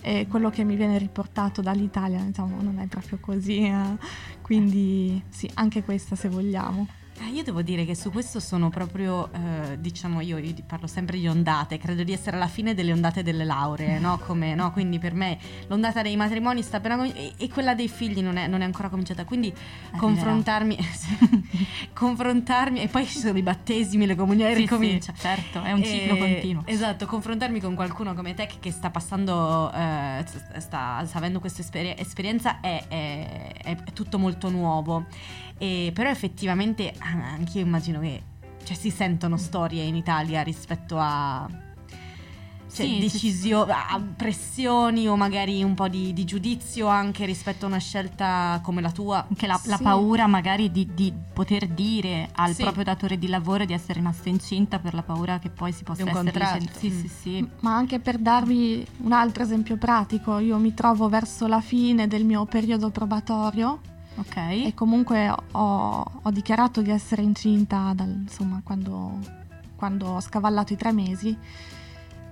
e 0.00 0.26
quello 0.28 0.48
che 0.50 0.64
mi 0.64 0.76
viene 0.76 0.96
riportato 0.96 1.60
dall'Italia 1.60 2.20
insomma, 2.20 2.62
non 2.62 2.78
è 2.78 2.86
proprio 2.86 3.18
così, 3.20 3.64
eh. 3.64 3.98
quindi 4.40 5.22
sì, 5.28 5.50
anche 5.54 5.82
questa 5.82 6.16
se 6.16 6.28
vogliamo. 6.28 6.86
Eh, 7.20 7.28
io 7.32 7.42
devo 7.42 7.60
dire 7.60 7.84
che 7.84 7.94
su 7.94 8.10
questo 8.10 8.40
sono 8.40 8.70
proprio, 8.70 9.30
eh, 9.32 9.78
diciamo, 9.78 10.20
io, 10.22 10.38
io, 10.38 10.54
parlo 10.66 10.86
sempre 10.86 11.18
di 11.18 11.28
ondate, 11.28 11.76
credo 11.76 12.02
di 12.02 12.14
essere 12.14 12.36
alla 12.36 12.48
fine 12.48 12.72
delle 12.72 12.92
ondate 12.92 13.22
delle 13.22 13.44
lauree, 13.44 13.98
no? 13.98 14.18
Come, 14.24 14.54
no? 14.54 14.72
Quindi 14.72 14.98
per 14.98 15.12
me 15.12 15.38
l'ondata 15.66 16.00
dei 16.00 16.16
matrimoni 16.16 16.62
sta 16.62 16.78
appena 16.78 16.96
cominciando 16.96 17.28
e, 17.36 17.44
e, 17.44 17.48
quella 17.50 17.74
dei 17.74 17.88
figli 17.88 18.22
non 18.22 18.38
è, 18.38 18.46
non 18.46 18.62
è 18.62 18.64
ancora 18.64 18.88
cominciata, 18.88 19.24
quindi 19.24 19.48
Arriverà. 19.52 19.98
confrontarmi, 19.98 20.78
confrontarmi, 21.92 22.80
e 22.80 22.88
poi 22.88 23.04
ci 23.04 23.18
sono 23.18 23.36
i 23.36 23.42
battesimi, 23.42 24.06
le 24.06 24.14
comunioni, 24.14 24.54
sì, 24.54 24.60
ricomincia. 24.60 25.12
Sì, 25.14 25.20
certo, 25.20 25.60
è 25.60 25.72
un 25.72 25.84
ciclo 25.84 26.14
e, 26.14 26.18
continuo. 26.18 26.62
Esatto, 26.64 27.04
confrontarmi 27.04 27.60
con 27.60 27.74
qualcuno 27.74 28.14
come 28.14 28.32
te 28.32 28.48
che 28.58 28.70
sta 28.70 28.88
passando, 28.88 29.70
eh, 29.72 30.24
sta, 30.56 31.04
sta, 31.04 31.18
avendo 31.18 31.38
questa 31.38 31.60
esper- 31.60 32.00
esperienza 32.00 32.60
è, 32.60 32.82
è, 32.88 33.52
è 33.62 33.92
tutto 33.92 34.18
molto 34.18 34.48
nuovo. 34.48 35.04
E, 35.62 35.90
però 35.92 36.08
effettivamente 36.08 36.94
anche 36.98 37.58
io 37.58 37.64
immagino 37.66 38.00
che 38.00 38.22
cioè, 38.64 38.74
si 38.74 38.90
sentono 38.90 39.36
storie 39.36 39.82
in 39.82 39.94
Italia 39.94 40.42
rispetto 40.42 40.96
a 40.98 41.46
cioè, 42.72 42.86
sì, 42.86 42.98
decisio- 43.00 43.66
sì. 43.66 44.02
Pressioni 44.16 45.08
o 45.08 45.16
magari 45.16 45.62
un 45.62 45.74
po' 45.74 45.88
di, 45.88 46.12
di, 46.12 46.24
giudizio 46.24 46.86
anche 46.86 47.24
rispetto 47.24 47.64
a 47.64 47.68
una 47.68 47.78
scelta 47.78 48.60
come 48.62 48.80
la 48.80 48.92
tua. 48.92 49.26
Anche 49.28 49.46
la, 49.46 49.60
la 49.64 49.78
paura 49.78 50.26
magari 50.28 50.70
di, 50.70 50.88
di, 50.94 51.12
poter 51.32 51.66
dire 51.66 52.30
al 52.36 52.54
proprio 52.54 52.84
datore 52.84 53.18
di 53.18 53.26
lavoro 53.26 53.64
di 53.64 53.72
essere 53.72 53.94
rimasta 53.94 54.28
incinta 54.28 54.78
per 54.78 54.94
la 54.94 55.02
paura 55.02 55.38
che 55.40 55.50
poi 55.50 55.72
si 55.72 55.82
possa 55.82 56.08
essere 56.08 56.22
licenziata. 56.22 56.78
Sì, 56.78 56.88
mm. 56.88 57.00
sì, 57.00 57.08
sì. 57.08 57.48
Ma 57.60 57.74
anche 57.74 57.98
per 57.98 58.18
darvi 58.18 58.86
un 58.98 59.12
altro 59.12 59.42
esempio 59.42 59.76
pratico, 59.76 60.38
io 60.38 60.56
mi 60.58 60.72
trovo 60.72 61.08
verso 61.08 61.48
la 61.48 61.60
fine 61.60 62.06
del 62.06 62.24
mio 62.24 62.44
periodo 62.44 62.90
probatorio. 62.90 63.80
Ok. 64.16 64.36
E 64.36 64.72
comunque 64.74 65.32
ho, 65.52 66.04
ho 66.22 66.30
dichiarato 66.30 66.82
di 66.82 66.90
essere 66.90 67.22
incinta 67.22 67.92
dal, 67.94 68.08
insomma, 68.08 68.60
quando, 68.62 69.18
quando 69.76 70.06
ho 70.08 70.20
scavallato 70.20 70.72
i 70.72 70.76
tre 70.76 70.92
mesi 70.92 71.36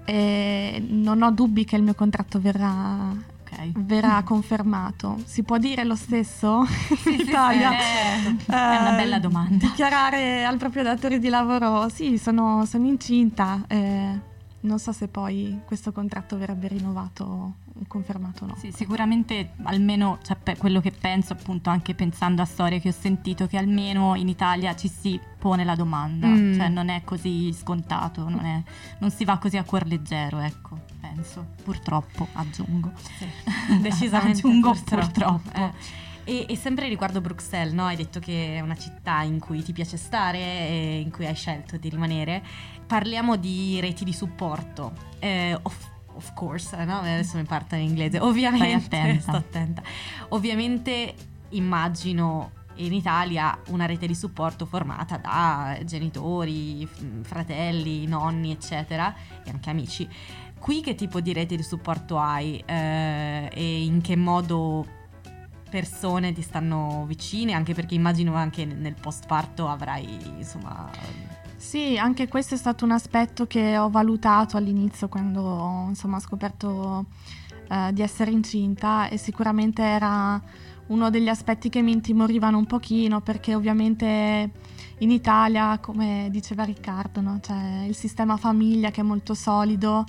e 0.04 0.82
non 0.88 1.22
ho 1.22 1.30
dubbi 1.30 1.64
che 1.64 1.76
il 1.76 1.82
mio 1.82 1.94
contratto 1.94 2.40
verrà, 2.40 3.14
okay. 3.42 3.72
verrà 3.76 4.22
confermato. 4.24 5.20
Si 5.24 5.42
può 5.42 5.58
dire 5.58 5.84
lo 5.84 5.96
stesso 5.96 6.64
in 7.06 7.20
Italia? 7.20 7.72
Sì, 7.72 8.36
sì, 8.38 8.50
è, 8.50 8.78
una 8.80 8.94
bella 8.96 9.18
domanda. 9.18 9.66
Dichiarare 9.66 10.44
al 10.44 10.56
proprio 10.56 10.82
datore 10.82 11.18
di 11.18 11.28
lavoro, 11.28 11.90
sì, 11.90 12.16
sono, 12.16 12.64
sono 12.64 12.86
incinta. 12.86 13.62
Eh, 13.66 14.36
non 14.60 14.78
so 14.78 14.92
se 14.92 15.08
poi 15.08 15.60
questo 15.64 15.92
contratto 15.92 16.36
verrebbe 16.36 16.68
rinnovato 16.68 17.24
o 17.24 17.54
confermato 17.86 18.44
o 18.44 18.48
no. 18.48 18.56
Sì, 18.56 18.72
sicuramente 18.72 19.52
almeno 19.62 20.18
cioè, 20.22 20.56
quello 20.56 20.80
che 20.80 20.90
penso, 20.90 21.32
appunto, 21.32 21.70
anche 21.70 21.94
pensando 21.94 22.42
a 22.42 22.44
storie 22.44 22.80
che 22.80 22.88
ho 22.88 22.94
sentito, 22.98 23.46
che 23.46 23.56
almeno 23.56 24.16
in 24.16 24.28
Italia 24.28 24.74
ci 24.74 24.88
si 24.88 25.20
pone 25.38 25.64
la 25.64 25.76
domanda, 25.76 26.26
mm. 26.26 26.54
cioè 26.54 26.68
non 26.68 26.88
è 26.88 27.02
così 27.04 27.52
scontato, 27.52 28.28
non, 28.28 28.44
è, 28.44 28.62
non 28.98 29.10
si 29.10 29.24
va 29.24 29.38
così 29.38 29.56
a 29.56 29.62
cuor 29.62 29.86
leggero, 29.86 30.40
ecco, 30.40 30.78
penso, 31.00 31.46
purtroppo, 31.62 32.26
aggiungo. 32.32 32.90
Sì, 33.18 33.26
decisamente 33.80 34.38
aggiungo 34.38 34.72
purtroppo. 34.72 35.06
purtroppo. 35.06 35.52
Eh. 35.52 36.06
E, 36.28 36.44
e, 36.46 36.56
sempre 36.56 36.88
riguardo 36.88 37.22
Bruxelles, 37.22 37.72
no? 37.72 37.86
hai 37.86 37.96
detto 37.96 38.20
che 38.20 38.56
è 38.56 38.60
una 38.60 38.76
città 38.76 39.22
in 39.22 39.38
cui 39.38 39.62
ti 39.62 39.72
piace 39.72 39.96
stare 39.96 40.38
e 40.38 41.00
in 41.00 41.10
cui 41.10 41.24
hai 41.24 41.34
scelto 41.34 41.78
di 41.78 41.88
rimanere. 41.88 42.44
Parliamo 42.86 43.36
di 43.36 43.80
reti 43.80 44.04
di 44.04 44.12
supporto. 44.12 44.92
Eh, 45.20 45.58
of, 45.62 45.90
of, 46.12 46.34
course, 46.34 46.76
eh, 46.76 46.84
no? 46.84 46.98
adesso 46.98 47.38
mi 47.38 47.44
parte 47.44 47.76
in 47.76 47.88
inglese. 47.88 48.18
Ovviamente, 48.20 48.74
attenta. 48.74 49.20
sto 49.22 49.36
attenta. 49.36 49.82
Ovviamente 50.28 51.14
immagino 51.50 52.50
in 52.74 52.92
Italia 52.92 53.58
una 53.68 53.86
rete 53.86 54.06
di 54.06 54.14
supporto 54.14 54.66
formata 54.66 55.16
da 55.16 55.78
genitori, 55.82 56.86
fratelli, 57.22 58.04
nonni, 58.04 58.50
eccetera, 58.50 59.14
e 59.42 59.50
anche 59.50 59.70
amici. 59.70 60.06
Qui 60.58 60.82
che 60.82 60.94
tipo 60.94 61.22
di 61.22 61.32
rete 61.32 61.56
di 61.56 61.62
supporto 61.62 62.18
hai 62.18 62.62
eh, 62.66 63.48
e 63.50 63.82
in 63.82 64.02
che 64.02 64.14
modo 64.14 64.96
persone 65.68 66.32
ti 66.32 66.42
stanno 66.42 67.04
vicine, 67.06 67.52
anche 67.52 67.74
perché 67.74 67.94
immagino 67.94 68.34
anche 68.34 68.64
nel 68.64 68.94
postparto 69.00 69.68
avrai, 69.68 70.18
insomma... 70.36 70.90
Sì, 71.56 71.98
anche 71.98 72.28
questo 72.28 72.54
è 72.54 72.56
stato 72.56 72.84
un 72.84 72.92
aspetto 72.92 73.46
che 73.46 73.76
ho 73.76 73.90
valutato 73.90 74.56
all'inizio 74.56 75.08
quando 75.08 75.86
insomma, 75.88 76.16
ho 76.16 76.20
scoperto 76.20 77.06
eh, 77.68 77.92
di 77.92 78.00
essere 78.00 78.30
incinta 78.30 79.08
e 79.08 79.18
sicuramente 79.18 79.82
era 79.82 80.40
uno 80.86 81.10
degli 81.10 81.28
aspetti 81.28 81.68
che 81.68 81.82
mi 81.82 81.92
intimorivano 81.92 82.58
un 82.58 82.66
pochino 82.66 83.20
perché 83.20 83.54
ovviamente 83.54 84.50
in 84.98 85.10
Italia, 85.10 85.78
come 85.78 86.28
diceva 86.30 86.64
Riccardo, 86.64 87.20
no? 87.20 87.38
c'è 87.40 87.84
il 87.86 87.94
sistema 87.94 88.36
famiglia 88.36 88.90
che 88.90 89.00
è 89.00 89.04
molto 89.04 89.34
solido, 89.34 90.04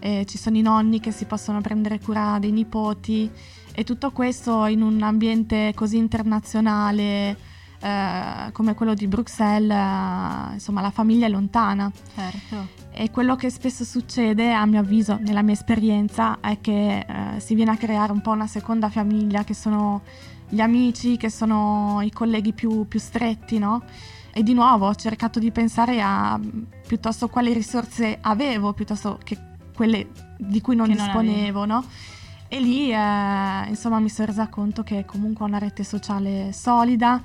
ci 0.00 0.36
sono 0.36 0.58
i 0.58 0.60
nonni 0.60 1.00
che 1.00 1.12
si 1.12 1.24
possono 1.24 1.62
prendere 1.62 1.98
cura 1.98 2.36
dei 2.38 2.52
nipoti 2.52 3.30
e 3.72 3.84
tutto 3.84 4.10
questo 4.10 4.66
in 4.66 4.82
un 4.82 5.00
ambiente 5.00 5.72
così 5.74 5.96
internazionale 5.96 7.52
eh, 7.84 8.50
come 8.52 8.74
quello 8.74 8.94
di 8.94 9.06
Bruxelles, 9.06 9.70
eh, 9.70 10.54
insomma 10.54 10.80
la 10.80 10.90
famiglia 10.90 11.26
è 11.26 11.28
lontana. 11.28 11.92
Certo. 12.14 12.82
E 12.90 13.10
quello 13.10 13.36
che 13.36 13.50
spesso 13.50 13.84
succede, 13.84 14.54
a 14.54 14.64
mio 14.64 14.80
avviso, 14.80 15.18
nella 15.20 15.42
mia 15.42 15.52
esperienza, 15.52 16.38
è 16.40 16.60
che 16.62 17.00
eh, 17.00 17.40
si 17.40 17.54
viene 17.54 17.72
a 17.72 17.76
creare 17.76 18.10
un 18.10 18.22
po' 18.22 18.30
una 18.30 18.46
seconda 18.46 18.88
famiglia, 18.88 19.44
che 19.44 19.52
sono 19.52 20.00
gli 20.48 20.60
amici, 20.60 21.18
che 21.18 21.28
sono 21.28 22.00
i 22.02 22.10
colleghi 22.10 22.54
più, 22.54 22.88
più 22.88 22.98
stretti, 22.98 23.58
no? 23.58 23.82
E 24.36 24.42
di 24.42 24.52
nuovo 24.52 24.88
ho 24.88 24.94
cercato 24.96 25.38
di 25.38 25.52
pensare 25.52 26.02
a 26.02 26.40
piuttosto 26.86 27.28
quali 27.28 27.52
risorse 27.52 28.18
avevo, 28.20 28.72
piuttosto 28.72 29.16
che 29.22 29.38
quelle 29.72 30.08
di 30.36 30.60
cui 30.60 30.74
non 30.74 30.88
disponevo, 30.88 31.64
non 31.64 31.82
no? 31.82 31.84
E 32.48 32.60
lì 32.60 32.92
eh, 32.92 33.68
insomma 33.68 34.00
mi 34.00 34.08
sono 34.08 34.26
resa 34.26 34.48
conto 34.48 34.82
che 34.82 35.04
comunque 35.04 35.44
ho 35.44 35.48
una 35.48 35.58
rete 35.58 35.84
sociale 35.84 36.52
solida 36.52 37.22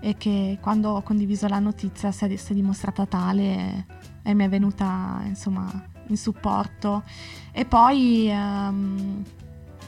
e 0.00 0.16
che 0.16 0.58
quando 0.60 0.90
ho 0.90 1.02
condiviso 1.02 1.48
la 1.48 1.58
notizia 1.58 2.12
si 2.12 2.26
è, 2.26 2.36
si 2.36 2.52
è 2.52 2.54
dimostrata 2.54 3.06
tale 3.06 3.86
e, 4.22 4.32
mi 4.32 4.44
è 4.44 4.48
venuta 4.48 5.20
insomma 5.24 5.68
in 6.06 6.16
supporto. 6.16 7.02
E 7.50 7.64
poi 7.64 8.28
ehm, 8.28 9.24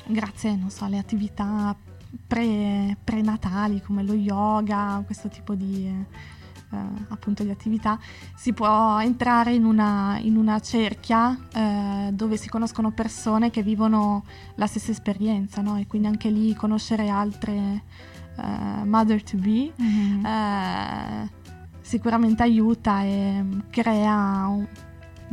grazie 0.06 0.56
non 0.56 0.70
so, 0.70 0.86
alle 0.86 0.98
attività 0.98 1.74
pre, 2.26 2.96
prenatali 3.02 3.80
come 3.80 4.02
lo 4.02 4.14
yoga, 4.14 5.02
questo 5.06 5.28
tipo 5.28 5.54
di... 5.54 6.32
Eh, 6.74 6.84
eh, 6.84 7.04
appunto 7.08 7.42
di 7.42 7.50
attività, 7.50 7.98
si 8.34 8.52
può 8.52 9.00
entrare 9.00 9.54
in 9.54 9.64
una, 9.64 10.18
in 10.20 10.36
una 10.36 10.60
cerchia 10.60 11.38
eh, 11.52 12.10
dove 12.12 12.36
si 12.36 12.48
conoscono 12.48 12.90
persone 12.90 13.50
che 13.50 13.62
vivono 13.62 14.24
la 14.56 14.66
stessa 14.66 14.90
esperienza, 14.90 15.62
no? 15.62 15.76
E 15.78 15.86
quindi 15.86 16.08
anche 16.08 16.28
lì 16.28 16.54
conoscere 16.54 17.08
altre 17.08 17.82
uh, 18.36 18.84
mother 18.84 19.22
to 19.22 19.36
be 19.36 19.72
mm-hmm. 19.80 20.24
eh, 20.24 21.30
sicuramente 21.80 22.42
aiuta 22.42 23.02
e 23.02 23.44
crea 23.70 24.46
un, 24.48 24.66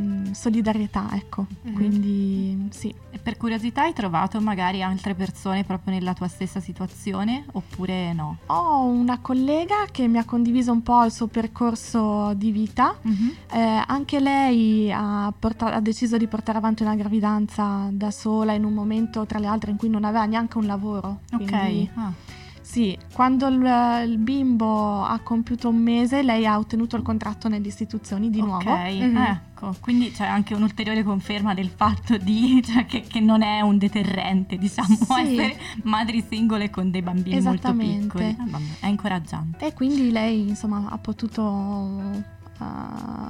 Mm, 0.02 0.32
solidarietà, 0.32 1.10
ecco. 1.14 1.46
Mm-hmm. 1.66 1.76
Quindi 1.76 2.68
sì. 2.72 2.94
E 3.12 3.20
per 3.20 3.38
curiosità 3.38 3.84
hai 3.84 3.94
trovato 3.94 4.42
magari 4.42 4.82
altre 4.82 5.14
persone 5.14 5.64
proprio 5.64 5.94
nella 5.94 6.14
tua 6.14 6.28
stessa 6.28 6.60
situazione 6.60 7.46
oppure 7.52 8.14
no? 8.14 8.38
Ho 8.48 8.86
una 8.86 9.20
collega 9.20 9.86
che 9.92 10.08
mi 10.08 10.18
ha 10.18 10.26
condiviso 10.26 10.72
un 10.72 10.82
po' 10.82 11.04
il 11.04 11.12
suo 11.12 11.28
percorso 11.28 12.34
di 12.36 12.52
vita. 12.52 12.96
Mm-hmm. 13.08 13.30
Eh, 13.52 13.84
anche 13.86 14.20
lei 14.20 14.92
ha, 14.92 15.32
portato, 15.38 15.74
ha, 15.74 15.80
deciso 15.80 16.18
di 16.18 16.28
portare 16.28 16.58
avanti 16.58 16.82
una 16.82 16.96
gravidanza 16.96 17.88
da 17.92 18.10
sola 18.10 18.54
in 18.54 18.64
un 18.64 18.74
momento, 18.74 19.26
tra 19.26 19.40
le 19.40 19.48
altre, 19.48 19.72
in 19.72 19.78
cui 19.78 19.90
non 19.90 20.04
aveva 20.04 20.26
neanche 20.26 20.58
un 20.58 20.66
lavoro. 20.66 21.20
Quindi, 21.30 21.90
ok. 21.94 21.98
Ah 21.98 22.40
sì, 22.72 22.98
quando 23.12 23.48
il, 23.48 24.06
il, 24.06 24.18
bimbo 24.18 25.04
ha 25.04 25.20
compiuto 25.20 25.68
un 25.68 25.76
mese, 25.76 26.24
lei 26.24 26.46
ha 26.46 26.58
ottenuto 26.58 26.96
il 26.96 27.02
contratto 27.02 27.50
nelle 27.50 27.68
istituzioni 27.68 28.30
di 28.30 28.40
nuovo. 28.40 28.72
Ok, 28.72 28.94
mm-hmm. 28.94 29.16
Ecco, 29.62 29.76
quindi 29.80 30.12
c'è 30.12 30.26
anche 30.26 30.56
un'ulteriore 30.56 31.04
conferma 31.04 31.54
del 31.54 31.70
fatto 31.70 32.18
di, 32.18 32.62
cioè, 32.66 32.86
che, 32.86 33.02
che, 33.02 33.20
non 33.20 33.44
è 33.44 33.62
un 33.62 33.78
deterrente, 33.78 34.58
diciamo, 34.58 34.96
sì. 34.96 35.04
essere 35.22 35.60
madri 35.84 36.26
singole 36.28 36.70
con 36.70 36.90
dei 36.90 37.02
bambini 37.02 37.40
molto 37.42 37.74
piccoli. 37.74 38.36
Ah, 38.52 38.60
è 38.80 38.88
incoraggiante. 38.88 39.68
E 39.68 39.74
quindi 39.74 40.12
lei, 40.12 40.50
insomma, 40.50 40.88
ha 40.90 40.98
potuto 40.98 42.40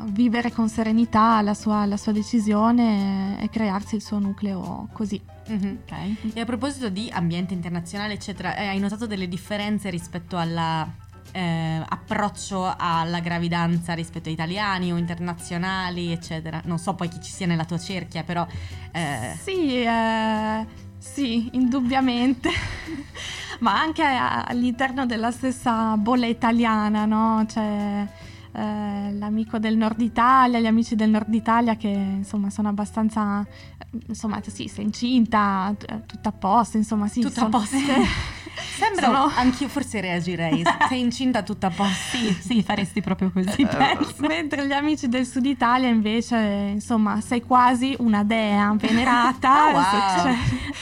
vivere 0.08 0.52
con 0.52 0.68
serenità 0.68 1.42
la 1.42 1.54
sua, 1.54 1.86
la 1.86 1.96
sua, 1.96 2.12
decisione 2.12 3.42
e 3.42 3.50
crearsi 3.50 3.96
il 3.96 4.02
suo 4.02 4.20
nucleo 4.20 4.90
così. 4.92 5.22
Mm-hmm. 5.50 5.78
Okay. 5.84 6.18
E 6.34 6.42
a 6.42 6.46
proposito 6.46 6.90
di 6.90 7.10
ambiente 7.10 7.54
internazionale, 7.54 8.14
eccetera, 8.14 8.58
eh, 8.58 8.68
hai 8.68 8.80
notato 8.80 9.08
delle 9.08 9.30
differenze 9.30 9.90
rispetto 9.90 10.38
all'approccio 10.38 11.11
eh, 11.32 11.84
alla 12.78 13.20
gravidanza 13.20 13.94
rispetto 13.94 14.30
a 14.30 14.32
italiani 14.32 14.92
o 14.92 14.98
internazionali, 14.98 16.12
eccetera? 16.12 16.62
Non 16.66 16.78
so 16.78 16.94
poi 16.94 17.08
chi 17.08 17.22
ci 17.22 17.32
sia 17.32 17.48
nella 17.48 17.66
tua 17.66 17.80
cerchia, 17.80 18.24
però... 18.24 18.46
Eh... 18.92 19.38
Sì, 19.42 19.84
eh, 19.84 20.66
sì, 20.98 21.50
indubbiamente. 21.54 22.50
Ma 23.60 23.80
anche 23.80 24.04
all'interno 24.04 25.06
della 25.06 25.32
stessa 25.32 25.96
bolla 25.96 26.26
italiana, 26.26 27.06
no? 27.06 27.46
Cioè 27.48 28.08
eh, 28.54 29.14
l'amico 29.14 29.60
del 29.60 29.78
nord 29.78 30.02
Italia, 30.02 30.60
gli 30.60 30.66
amici 30.66 30.96
del 30.96 31.10
nord 31.10 31.34
Italia 31.34 31.76
che 31.76 31.88
insomma 31.88 32.50
sono 32.50 32.68
abbastanza, 32.70 33.46
insomma 34.08 34.42
sì, 34.46 34.68
sei 34.68 34.86
incinta, 34.86 35.74
tutto 36.06 36.28
a 36.28 36.32
posto, 36.32 36.78
insomma 36.78 37.08
sì. 37.08 37.22
Tutto 37.22 37.46
a 37.46 37.50
posto. 37.50 37.78
Sembra, 38.55 39.05
sono... 39.05 39.31
anch'io 39.36 39.67
forse 39.67 40.01
reagirei, 40.01 40.63
sei 40.89 41.00
incinta 41.00 41.43
tutto 41.43 41.65
a 41.67 41.70
posto. 41.70 42.17
Sì, 42.17 42.34
sì, 42.39 42.63
faresti 42.63 43.01
proprio 43.01 43.31
così, 43.31 43.65
penso. 43.65 44.15
Mentre 44.20 44.65
gli 44.67 44.72
amici 44.72 45.08
del 45.08 45.25
sud 45.25 45.46
Italia 45.46 45.88
invece, 45.88 46.38
insomma, 46.74 47.22
sei 47.22 47.41
quasi 47.41 47.96
una 48.00 48.24
dea 48.24 48.74
venerata. 48.77 49.67
oh, 49.67 49.72
wow. 49.72 50.24
cioè, 50.24 50.36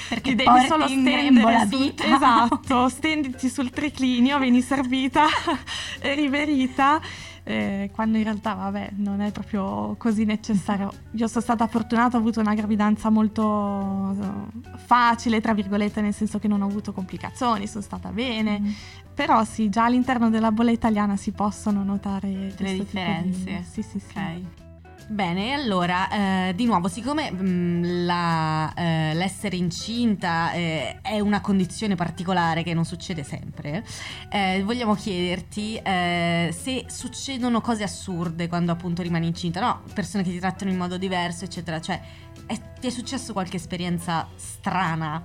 Perché 0.09 0.35
devi 0.35 0.65
solo 0.67 0.87
stendere 0.87 1.31
la 1.31 1.65
vita. 1.65 2.03
esatto, 2.15 2.89
stenditi 2.89 3.49
sul 3.49 3.69
triclinio, 3.69 4.39
vieni 4.39 4.61
servita 4.61 5.25
e 5.99 6.13
riverita 6.13 7.01
eh, 7.49 7.89
quando 7.91 8.17
in 8.17 8.23
realtà, 8.23 8.53
vabbè, 8.53 8.91
non 8.97 9.21
è 9.21 9.31
proprio 9.31 9.95
così 9.97 10.23
necessario. 10.23 10.91
Io 11.11 11.27
sono 11.27 11.41
stata 11.41 11.65
fortunata, 11.67 12.17
ho 12.17 12.19
avuto 12.19 12.39
una 12.39 12.53
gravidanza 12.53 13.09
molto 13.09 14.15
eh, 14.21 14.77
facile, 14.77 15.41
tra 15.41 15.53
virgolette, 15.53 16.01
nel 16.01 16.13
senso 16.13 16.37
che 16.39 16.47
non 16.47 16.61
ho 16.61 16.65
avuto 16.65 16.93
complicazioni, 16.93 17.67
sono 17.67 17.83
stata 17.83 18.09
bene. 18.11 18.59
Mm. 18.59 18.69
Però 19.13 19.43
sì, 19.43 19.69
già 19.69 19.85
all'interno 19.85 20.29
della 20.29 20.51
bolla 20.51 20.71
italiana 20.71 21.15
si 21.15 21.31
possono 21.31 21.83
notare 21.83 22.53
delle 22.55 22.77
differenze. 22.77 23.43
Di... 23.43 23.63
Sì, 23.63 23.81
sì, 23.81 23.99
sì. 23.99 24.11
Okay. 24.11 24.68
Bene, 25.11 25.53
allora, 25.53 26.49
eh, 26.49 26.53
di 26.53 26.65
nuovo, 26.65 26.87
siccome 26.87 27.31
mh, 27.31 27.41
mm, 27.41 28.05
la, 28.05 28.71
eh, 28.75 29.13
l'essere 29.15 29.55
incinta 29.55 30.51
eh, 30.51 30.99
è 31.01 31.19
una 31.19 31.41
condizione 31.41 31.95
particolare 31.95 32.61
che 32.61 32.75
non 32.75 32.85
succede 32.85 33.23
sempre, 33.23 33.83
eh, 34.29 34.61
vogliamo 34.63 34.93
chiederti 34.93 35.77
eh, 35.77 36.53
se 36.55 36.85
succedono 36.89 37.59
cose 37.59 37.81
assurde 37.81 38.47
quando 38.47 38.71
appunto 38.71 39.01
rimani 39.01 39.25
incinta, 39.25 39.59
no? 39.59 39.81
Persone 39.95 40.21
che 40.21 40.29
ti 40.29 40.37
trattano 40.37 40.69
in 40.69 40.77
modo 40.77 40.95
diverso, 40.99 41.43
eccetera. 41.43 41.81
Cioè, 41.81 41.99
è, 42.45 42.59
ti 42.79 42.85
è 42.85 42.91
successo 42.91 43.33
qualche 43.33 43.57
esperienza 43.57 44.27
strana? 44.35 45.23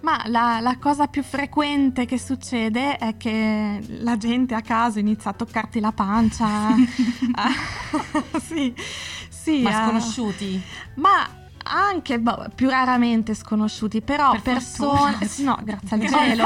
Ma 0.00 0.22
la, 0.26 0.60
la, 0.60 0.78
cosa 0.78 1.08
più 1.08 1.22
frequente 1.22 2.06
che 2.06 2.18
succede 2.18 2.96
è 2.96 3.16
che 3.16 3.84
la 4.00 4.16
gente 4.16 4.54
a 4.54 4.62
caso 4.62 4.98
inizia 4.98 5.30
a 5.30 5.34
toccarti 5.34 5.78
la 5.78 5.92
pancia. 5.92 6.74
sì, 8.42 8.74
sì. 9.28 9.60
Ma 9.62 9.84
sconosciuti? 9.84 10.62
Ma 10.94 11.39
anche 11.64 12.18
boh, 12.18 12.46
più 12.54 12.68
raramente 12.68 13.34
sconosciuti, 13.34 14.00
però 14.00 14.32
per 14.32 14.42
persone. 14.42 15.18
No, 15.38 15.58
grazie 15.62 15.96
al 15.96 16.08
cielo. 16.08 16.44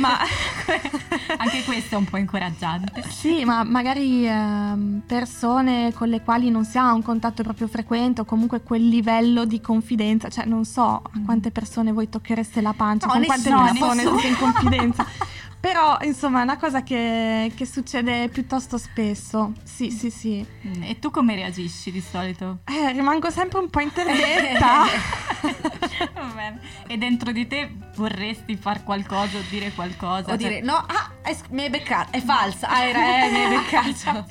ma 0.00 0.18
anche 1.38 1.62
questo 1.64 1.94
è 1.94 1.98
un 1.98 2.04
po' 2.04 2.16
incoraggiante. 2.16 3.04
Sì, 3.08 3.44
ma 3.44 3.64
magari 3.64 4.26
eh, 4.26 5.00
persone 5.06 5.92
con 5.94 6.08
le 6.08 6.22
quali 6.22 6.50
non 6.50 6.64
si 6.64 6.78
ha 6.78 6.92
un 6.92 7.02
contatto 7.02 7.42
proprio 7.42 7.68
frequente 7.68 8.22
o 8.22 8.24
comunque 8.24 8.62
quel 8.62 8.88
livello 8.88 9.44
di 9.44 9.60
confidenza. 9.60 10.28
Cioè, 10.28 10.44
non 10.44 10.64
so 10.64 10.82
a 10.82 11.18
mm. 11.18 11.24
quante 11.24 11.50
persone 11.50 11.92
voi 11.92 12.08
tocchereste 12.08 12.60
la 12.60 12.72
pancia, 12.72 13.06
no, 13.06 13.12
con 13.12 13.24
quante 13.24 13.50
persone 13.50 14.00
siete 14.02 14.26
in 14.26 14.36
confidenza. 14.36 15.06
Però, 15.66 15.98
insomma, 16.02 16.38
è 16.38 16.42
una 16.44 16.58
cosa 16.58 16.84
che, 16.84 17.50
che, 17.56 17.66
succede 17.66 18.28
piuttosto 18.28 18.78
spesso. 18.78 19.52
Sì, 19.64 19.90
sì, 19.90 20.10
sì. 20.10 20.46
E 20.80 21.00
tu 21.00 21.10
come 21.10 21.34
reagisci 21.34 21.90
di 21.90 22.00
solito? 22.00 22.58
Eh, 22.66 22.92
rimango 22.92 23.30
sempre 23.30 23.58
un 23.58 23.68
po' 23.68 23.80
interdetta. 23.80 24.84
Va 26.14 26.32
bene. 26.36 26.60
E 26.86 26.96
dentro 26.96 27.32
di 27.32 27.48
te 27.48 27.68
vorresti 27.96 28.54
far 28.54 28.84
qualcosa 28.84 29.38
o 29.38 29.40
dire 29.50 29.72
qualcosa? 29.72 30.32
O 30.32 30.36
cioè... 30.36 30.36
dire, 30.36 30.60
no, 30.60 30.76
ah, 30.76 31.10
è, 31.26 31.36
mi 31.50 31.62
hai 31.62 31.70
beccato, 31.70 32.12
è 32.12 32.22
falsa, 32.22 32.68
ah, 32.68 32.84
era, 32.84 33.24
eh, 33.24 33.30
mi 33.30 33.44
hai 33.44 33.56
beccato. 33.56 34.24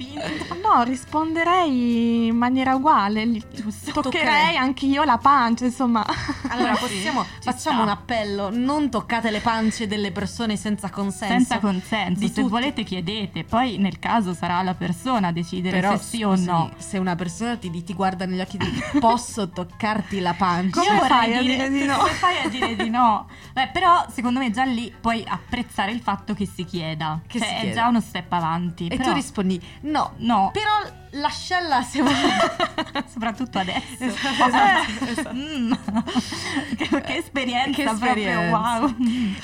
no, 0.63 0.83
risponderei 0.83 2.27
in 2.27 2.37
maniera 2.37 2.73
uguale. 2.75 3.29
Giusto. 3.53 4.01
Toccherei 4.01 4.55
anche 4.55 4.85
io 4.85 5.03
la 5.03 5.17
pancia, 5.17 5.65
insomma. 5.65 6.05
Allora, 6.47 6.75
possiamo, 6.79 7.23
sì, 7.23 7.41
facciamo 7.41 7.81
sta. 7.81 7.83
un 7.83 7.89
appello, 7.89 8.49
non 8.49 8.89
toccate 8.89 9.29
le 9.29 9.41
pance 9.41 9.87
delle 9.87 10.11
persone 10.11 10.55
senza 10.55 10.89
consenso. 10.89 11.33
Senza 11.33 11.59
consenso. 11.59 12.21
Se 12.21 12.33
tutti. 12.33 12.47
volete 12.47 12.83
chiedete, 12.83 13.43
poi 13.43 13.77
nel 13.77 13.99
caso 13.99 14.33
sarà 14.33 14.61
la 14.61 14.73
persona 14.73 15.27
a 15.27 15.31
decidere 15.33 15.79
Però, 15.79 15.97
se 15.97 16.03
sì 16.03 16.23
o 16.23 16.35
no. 16.35 16.71
Se 16.77 16.97
una 16.97 17.15
persona 17.15 17.57
ti, 17.57 17.83
ti 17.83 17.93
guarda 17.93 18.25
negli 18.25 18.39
occhi 18.39 18.55
e 18.55 18.59
dice 18.59 18.99
posso 18.99 19.49
toccarti 19.49 20.21
la 20.21 20.33
pancia? 20.33 20.79
Come 20.81 21.07
fai 21.07 21.35
a 21.35 21.41
dire, 21.41 21.69
dire 21.69 21.69
di 21.69 21.83
no? 21.85 21.97
Come 21.97 22.11
fai 22.11 22.37
a 22.45 22.47
dire 22.47 22.75
di 22.75 22.89
no? 22.89 23.27
Beh, 23.51 23.69
però 23.73 24.05
secondo 24.09 24.39
me 24.39 24.49
già 24.51 24.63
lì 24.63 24.93
puoi 24.97 25.23
apprezzare 25.27 25.91
il 25.91 25.99
fatto 25.99 26.33
che 26.33 26.45
si 26.45 26.63
chieda. 26.85 27.19
Che 27.25 27.39
cioè, 27.39 27.57
si 27.59 27.67
è 27.67 27.73
già 27.73 27.87
uno 27.87 28.01
step 28.01 28.31
avanti. 28.31 28.87
E 28.87 28.97
però... 28.97 29.09
tu 29.09 29.15
rispondi 29.15 29.61
no. 29.81 30.13
No. 30.17 30.51
Però 30.53 30.71
lasciarla 31.11 31.81
se 31.81 32.01
vuoi. 32.01 32.13
Soprattutto 33.07 33.59
adesso. 33.59 33.83
Esatto, 34.45 35.05
esatto. 35.05 35.33
Mm. 35.33 35.71
che, 36.77 36.87
che, 36.87 37.15
esperienza, 37.17 37.83
che 37.83 37.89
esperienza. 37.89 38.57
wow. 38.57 38.95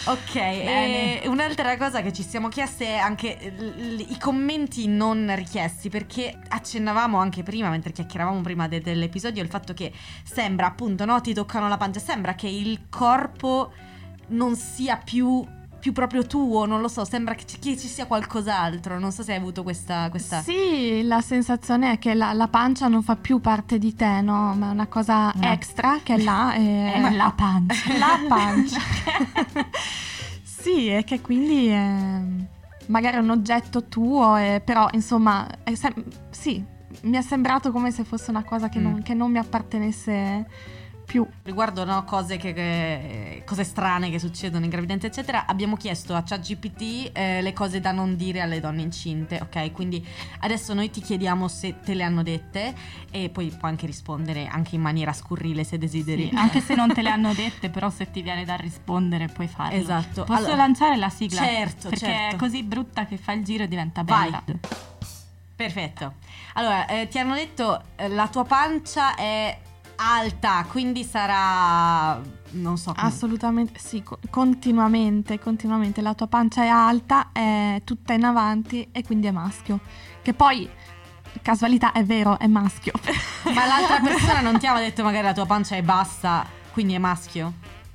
Ok, 0.05 0.35
e 0.35 1.21
un'altra 1.25 1.77
cosa 1.77 2.01
che 2.01 2.13
ci 2.13 2.23
siamo 2.23 2.49
chieste 2.49 2.85
è 2.85 2.97
anche 2.97 3.53
l- 3.57 3.95
l- 3.95 4.05
i 4.09 4.17
commenti 4.19 4.87
non 4.87 5.33
richiesti, 5.35 5.89
perché 5.89 6.37
accennavamo 6.47 7.17
anche 7.17 7.43
prima, 7.43 7.69
mentre 7.69 7.91
chiacchieravamo 7.91 8.41
prima 8.41 8.67
de- 8.67 8.81
dell'episodio, 8.81 9.41
il 9.41 9.49
fatto 9.49 9.73
che 9.73 9.91
sembra 10.23 10.67
appunto, 10.67 11.05
no, 11.05 11.19
ti 11.21 11.33
toccano 11.33 11.67
la 11.67 11.77
pancia, 11.77 11.99
sembra 11.99 12.35
che 12.35 12.47
il 12.47 12.87
corpo 12.89 13.71
non 14.27 14.55
sia 14.55 14.97
più 14.97 15.45
più 15.81 15.93
proprio 15.93 16.27
tuo, 16.27 16.65
non 16.65 16.79
lo 16.79 16.87
so, 16.87 17.03
sembra 17.03 17.33
che 17.33 17.43
ci, 17.45 17.57
che 17.57 17.75
ci 17.75 17.87
sia 17.87 18.05
qualcos'altro, 18.05 18.99
non 18.99 19.11
so 19.11 19.23
se 19.23 19.31
hai 19.31 19.39
avuto 19.39 19.63
questa... 19.63 20.09
questa... 20.11 20.41
Sì, 20.41 21.01
la 21.03 21.21
sensazione 21.21 21.93
è 21.93 21.99
che 21.99 22.13
la, 22.13 22.33
la, 22.33 22.47
pancia 22.47 22.87
non 22.87 23.01
fa 23.01 23.15
più 23.15 23.41
parte 23.41 23.79
di 23.79 23.95
te, 23.95 24.21
no? 24.21 24.53
Ma 24.53 24.69
è 24.69 24.71
una 24.71 24.85
cosa 24.85 25.31
no. 25.33 25.51
extra 25.51 25.99
che 26.03 26.13
è 26.13 26.17
là. 26.21 26.53
E... 26.61 26.93
È 26.93 27.09
la 27.15 27.33
pancia. 27.35 27.97
La 27.97 28.19
pancia. 28.27 28.79
sì, 30.43 30.89
e 30.93 31.03
che 31.03 31.19
quindi 31.21 31.67
è 31.67 32.21
magari 32.87 33.17
un 33.17 33.31
oggetto 33.31 33.85
tuo, 33.85 34.35
e, 34.35 34.61
però 34.63 34.87
insomma, 34.91 35.47
sem- 35.73 36.03
sì, 36.29 36.63
mi 37.01 37.17
è 37.17 37.21
sembrato 37.21 37.71
come 37.71 37.89
se 37.89 38.03
fosse 38.03 38.29
una 38.29 38.43
cosa 38.43 38.69
che, 38.69 38.79
mm. 38.79 38.83
non, 38.83 39.01
che 39.01 39.13
non 39.15 39.31
mi 39.31 39.39
appartenesse 39.39 40.45
più. 41.11 41.27
Riguardo 41.43 41.83
no, 41.83 42.05
cose, 42.05 42.37
che, 42.37 42.53
che, 42.53 43.43
cose, 43.45 43.65
strane 43.65 44.09
che 44.09 44.17
succedono 44.17 44.63
in 44.63 44.69
gravidanza, 44.69 45.07
eccetera, 45.07 45.45
abbiamo 45.45 45.75
chiesto 45.75 46.15
a 46.15 46.23
ChatGPT 46.23 47.11
eh, 47.11 47.41
le 47.41 47.51
cose 47.51 47.81
da 47.81 47.91
non 47.91 48.15
dire 48.15 48.39
alle 48.39 48.61
donne 48.61 48.81
incinte, 48.81 49.37
ok? 49.41 49.73
Quindi 49.73 50.05
adesso 50.39 50.73
noi 50.73 50.89
ti 50.89 51.01
chiediamo 51.01 51.49
se 51.49 51.81
te 51.81 51.95
le 51.95 52.03
hanno 52.03 52.23
dette 52.23 52.73
e 53.11 53.27
poi 53.27 53.49
puoi 53.49 53.71
anche 53.71 53.85
rispondere 53.85 54.47
anche 54.47 54.75
in 54.75 54.81
maniera 54.81 55.11
scurrile 55.11 55.65
se 55.65 55.77
desideri. 55.77 56.29
Sì, 56.29 56.35
anche 56.35 56.61
se 56.61 56.75
non 56.75 56.93
te 56.93 57.01
le 57.01 57.09
hanno 57.11 57.33
dette, 57.33 57.69
però 57.69 57.89
se 57.89 58.09
ti 58.09 58.21
viene 58.21 58.45
da 58.45 58.55
rispondere 58.55 59.27
puoi 59.27 59.49
farlo. 59.49 59.77
Esatto. 59.77 60.23
Posso 60.23 60.39
allora, 60.39 60.55
lanciare 60.55 60.95
la 60.95 61.09
sigla? 61.09 61.41
Certo, 61.41 61.89
perché 61.89 62.05
certo. 62.05 62.35
è 62.35 62.39
così 62.39 62.63
brutta 62.63 63.05
che 63.05 63.17
fa 63.17 63.33
il 63.33 63.43
giro 63.43 63.63
e 63.63 63.67
diventa 63.67 64.05
bella. 64.05 64.41
Vai. 64.45 64.59
Perfetto. 65.57 66.13
Allora, 66.53 66.87
eh, 66.87 67.09
ti 67.09 67.19
hanno 67.19 67.35
detto 67.35 67.83
eh, 67.97 68.07
la 68.07 68.29
tua 68.29 68.45
pancia 68.45 69.13
è 69.15 69.57
alta, 70.01 70.65
quindi 70.67 71.03
sarà 71.03 72.19
non 72.51 72.77
so 72.77 72.93
come. 72.93 73.07
Assolutamente 73.07 73.79
sì, 73.79 74.03
continuamente, 74.29 75.39
continuamente 75.39 76.01
la 76.01 76.13
tua 76.13 76.27
pancia 76.27 76.63
è 76.63 76.67
alta, 76.67 77.29
è 77.31 77.81
tutta 77.83 78.13
in 78.13 78.23
avanti 78.23 78.87
e 78.91 79.03
quindi 79.03 79.27
è 79.27 79.31
maschio. 79.31 79.79
Che 80.21 80.33
poi 80.33 80.69
casualità 81.41 81.91
è 81.91 82.03
vero, 82.03 82.37
è 82.39 82.47
maschio. 82.47 82.93
Ma 83.53 83.65
l'altra 83.65 83.99
persona 83.99 84.41
non 84.41 84.59
ti 84.59 84.67
aveva 84.67 84.85
detto 84.85 85.03
magari 85.03 85.25
la 85.25 85.33
tua 85.33 85.45
pancia 85.45 85.75
è 85.75 85.81
bassa, 85.81 86.45
quindi 86.71 86.93
è 86.93 86.97
maschio? 86.97 87.53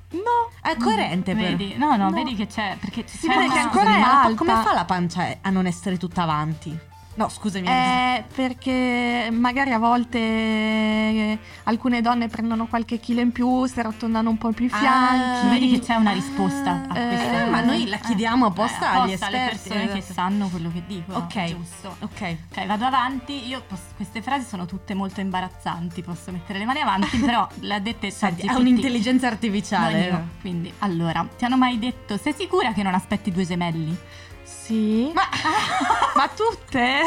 No, 0.09 0.51
è 0.61 0.75
coerente 0.77 1.35
mm, 1.35 1.37
vedi? 1.37 1.75
No, 1.77 1.97
no, 1.97 2.09
no, 2.09 2.11
vedi 2.11 2.33
che 2.33 2.47
c'è 2.47 2.77
perché 2.79 3.05
si 3.05 3.27
vede 3.27 3.45
una... 3.45 3.53
che 3.53 3.59
ancora 3.59 3.95
è 3.95 3.99
alta. 3.99 4.35
Come 4.35 4.61
fa 4.61 4.73
la 4.73 4.85
pancia 4.85 5.37
a 5.41 5.49
non 5.49 5.65
essere 5.65 5.97
tutta 5.97 6.23
avanti? 6.23 6.79
No, 7.17 7.29
scusami. 7.29 7.67
Eh, 7.67 8.23
perché 8.33 9.29
magari 9.31 9.71
a 9.71 9.79
volte 9.79 10.19
eh, 10.19 11.39
alcune 11.63 12.01
donne 12.01 12.27
prendono 12.27 12.67
qualche 12.67 12.99
chilo 12.99 13.21
in 13.21 13.31
più, 13.31 13.65
si 13.65 13.79
arrotondano 13.79 14.29
un 14.29 14.37
po' 14.37 14.51
più 14.51 14.65
i 14.65 14.69
ah, 14.71 14.77
fianchi. 14.77 15.47
Ah, 15.47 15.49
vedi 15.49 15.71
che 15.71 15.79
c'è 15.79 15.95
una 15.95 16.11
risposta 16.11 16.85
a 16.87 16.99
eh, 16.99 17.07
questa. 17.07 17.45
ma 17.47 17.61
noi 17.61 17.87
la 17.87 17.97
chiediamo 17.97 18.45
apposta, 18.45 18.93
eh, 18.93 18.97
agli 18.97 19.11
esperti. 19.13 19.35
alle 19.35 19.49
persone 19.49 19.83
esatto. 19.83 19.99
che 19.99 20.13
sanno 20.13 20.47
quello 20.47 20.71
che 20.71 20.83
dicono. 20.85 21.17
Ok, 21.17 21.43
giusto. 21.45 21.95
Ok, 22.01 22.37
ok, 22.51 22.65
vado 22.67 22.85
avanti. 22.85 23.47
Io 23.47 23.63
posso, 23.67 23.81
queste 23.95 24.21
frasi 24.21 24.45
sono 24.45 24.67
tutte 24.67 24.93
molto 24.93 25.19
imbarazzanti, 25.19 26.03
posso 26.03 26.31
mettere 26.31 26.59
le 26.59 26.65
mani 26.65 26.81
avanti, 26.81 27.17
però 27.19 27.47
l'ha 27.61 27.81
Senti, 28.09 28.45
è 28.45 28.53
un'intelligenza 28.53 29.27
artificiale. 29.27 30.11
No, 30.11 30.27
quindi, 30.41 30.71
allora, 30.79 31.27
ti 31.35 31.45
hanno 31.45 31.57
mai 31.57 31.79
detto 31.79 32.17
sei 32.17 32.33
sicura 32.33 32.73
che 32.73 32.83
non 32.83 32.93
aspetti 32.93 33.31
due 33.31 33.45
gemelli? 33.45 33.97
Sì. 34.47 35.11
Ma, 35.13 35.27
ma 36.15 36.27
tutte? 36.29 37.01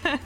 cioè, 0.00 0.18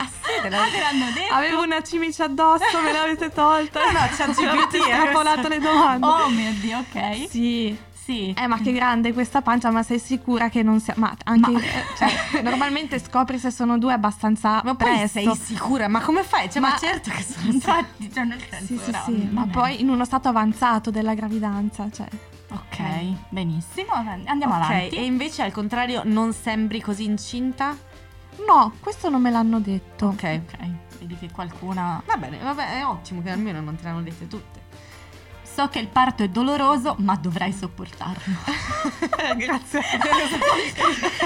Ah 0.00 0.06
sì, 0.06 0.48
te, 0.48 0.54
ah, 0.54 0.68
te 0.70 0.78
l'hanno 0.78 1.10
detto? 1.12 1.34
Avevo 1.34 1.62
una 1.62 1.82
cimice 1.82 2.22
addosso, 2.22 2.80
me 2.82 2.92
l'avete 2.92 3.30
tolta. 3.30 3.80
no, 3.90 3.98
no, 3.98 4.06
c'ha 4.16 4.26
GPT, 4.26 4.92
ha 4.92 5.04
capolato 5.06 5.48
le 5.48 5.58
domande. 5.58 6.06
Oh 6.06 6.28
mio 6.28 6.52
Dio, 6.60 6.78
ok. 6.78 7.28
Sì. 7.28 7.86
Sì. 7.92 8.32
Eh, 8.34 8.46
ma 8.46 8.58
che 8.58 8.72
grande 8.72 9.12
questa 9.12 9.42
pancia, 9.42 9.70
ma 9.70 9.82
sei 9.82 9.98
sicura 9.98 10.48
che 10.48 10.62
non 10.62 10.80
sia. 10.80 10.94
Ma 10.96 11.14
anche. 11.24 11.50
Ma... 11.50 11.60
Eh, 11.60 11.84
cioè, 11.98 12.40
normalmente 12.42 12.98
scopri 13.00 13.38
se 13.38 13.50
sono 13.50 13.76
due 13.76 13.92
abbastanza. 13.92 14.62
Ma 14.64 14.74
poi 14.74 14.96
presto. 14.96 15.34
sei 15.34 15.36
sicura? 15.36 15.88
Ma 15.88 16.00
come 16.00 16.22
fai? 16.22 16.50
Cioè, 16.50 16.62
ma, 16.62 16.70
ma 16.70 16.76
certo 16.78 17.10
che 17.10 17.22
sono. 17.22 17.52
Infatti, 17.52 18.10
cioè, 18.10 18.24
nel 18.24 18.42
senso. 18.48 18.66
Sì, 18.66 18.78
sì, 18.78 18.92
sì. 19.04 19.28
Ma 19.30 19.46
poi 19.46 19.80
in 19.82 19.90
uno 19.90 20.06
stato 20.06 20.28
avanzato 20.28 20.90
della 20.90 21.12
gravidanza, 21.12 21.90
cioè. 21.92 22.06
Ok, 22.50 22.78
benissimo, 23.28 23.92
andiamo 23.92 24.56
okay. 24.56 24.64
avanti. 24.64 24.96
E 24.96 25.04
invece 25.04 25.42
al 25.42 25.52
contrario 25.52 26.02
non 26.04 26.32
sembri 26.32 26.80
così 26.80 27.04
incinta? 27.04 27.76
No, 28.46 28.72
questo 28.80 29.08
non 29.10 29.20
me 29.20 29.30
l'hanno 29.30 29.60
detto. 29.60 30.06
Ok, 30.06 30.40
ok. 30.44 30.70
Vedi 30.98 31.16
che 31.16 31.30
qualcuna... 31.30 32.02
Va 32.06 32.16
bene, 32.16 32.38
vabbè, 32.38 32.78
è 32.78 32.86
ottimo 32.86 33.22
che 33.22 33.30
almeno 33.30 33.60
non 33.60 33.76
te 33.76 33.84
l'hanno 33.84 34.02
dette 34.02 34.26
tutte. 34.26 34.66
So 35.42 35.68
che 35.68 35.80
il 35.80 35.88
parto 35.88 36.22
è 36.22 36.28
doloroso, 36.28 36.94
ma 36.98 37.16
dovrai 37.16 37.52
sopportarlo. 37.52 38.36
grazie. 39.36 39.82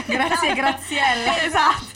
grazie 0.07 0.55
Graziella. 0.55 1.43
Esatto. 1.43 1.92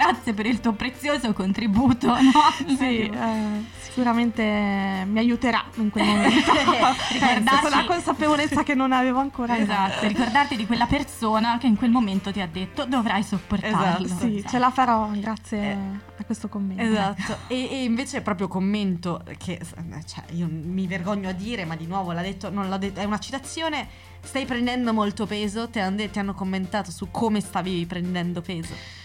Eh, 0.00 0.02
grazie 0.02 0.32
per 0.32 0.46
il 0.46 0.60
tuo 0.60 0.72
prezioso 0.72 1.32
contributo. 1.32 2.16
No? 2.30 2.76
Sì, 2.76 3.00
eh, 3.00 3.64
sicuramente 3.80 4.42
mi 4.42 5.18
aiuterà 5.18 5.64
in 5.76 5.90
quel 5.90 6.04
momento. 6.06 6.52
Ricordarci... 6.52 7.60
Con 7.60 7.70
la 7.70 7.84
consapevolezza 7.84 8.62
che 8.62 8.74
non 8.74 8.92
avevo 8.92 9.18
ancora. 9.18 9.58
Esatto, 9.58 10.06
ricordarti 10.06 10.54
di 10.54 10.66
quella 10.66 10.86
persona 10.86 11.58
che 11.58 11.66
in 11.66 11.76
quel 11.76 11.90
momento 11.90 12.30
ti 12.30 12.40
ha 12.40 12.46
detto 12.46 12.84
dovrai 12.84 13.22
sopportarlo. 13.22 14.06
Esatto. 14.06 14.20
Sì, 14.20 14.44
ce 14.46 14.58
la 14.58 14.70
farò 14.70 15.08
grazie 15.14 15.58
eh, 15.58 15.76
a 16.18 16.24
questo 16.24 16.48
commento. 16.48 16.82
Esatto. 16.82 17.38
E, 17.50 17.68
e, 17.68 17.82
invece 17.82 18.20
proprio 18.20 18.46
commento 18.46 19.24
che 19.38 19.58
cioè, 20.06 20.24
io 20.32 20.46
mi 20.48 20.86
vergogno 20.86 21.28
a 21.28 21.32
dire, 21.32 21.64
ma 21.64 21.74
di 21.74 21.86
nuovo 21.86 22.12
l'ha 22.12 22.22
detto, 22.22 22.48
non 22.48 22.68
l'ha 22.68 22.78
detto, 22.78 23.00
è 23.00 23.04
una 23.04 23.18
citazione. 23.18 23.88
Stai 24.20 24.44
prendendo 24.44 24.92
molto 24.92 25.26
peso? 25.26 25.68
Ti 25.68 25.80
hanno 25.80 26.34
commentato 26.34 26.90
su 26.92 27.10
come 27.10 27.40
stavi 27.40 27.86
prendendo 27.86 28.40
peso? 28.40 28.99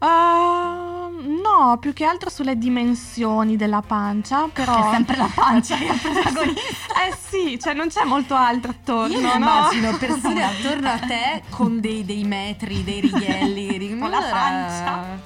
Uh, 0.00 1.40
no, 1.42 1.76
più 1.78 1.92
che 1.92 2.04
altro 2.06 2.30
sulle 2.30 2.56
dimensioni 2.56 3.56
della 3.56 3.82
pancia, 3.82 4.48
però... 4.48 4.88
È 4.88 4.92
sempre 4.92 5.16
la 5.16 5.30
pancia 5.32 5.76
che 5.76 5.88
è 5.88 5.94
protagonista. 6.00 6.94
eh 7.06 7.16
sì, 7.20 7.58
cioè 7.60 7.74
non 7.74 7.88
c'è 7.88 8.04
molto 8.04 8.34
altro 8.34 8.70
attorno, 8.70 9.14
Io 9.14 9.20
no? 9.20 9.34
immagino 9.34 9.94
persone 9.98 10.42
attorno 10.42 10.88
a 10.88 10.98
te 10.98 11.42
con 11.50 11.80
dei, 11.80 12.06
dei 12.06 12.24
metri, 12.24 12.82
dei 12.82 13.00
righelli, 13.00 13.96
con 14.00 14.08
la 14.08 14.22
pancia. 14.22 15.20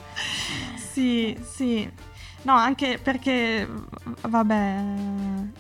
Sì, 0.75 1.39
sì. 1.41 1.89
No, 2.43 2.55
anche 2.55 2.99
perché, 3.03 3.67
vabbè, 4.23 4.85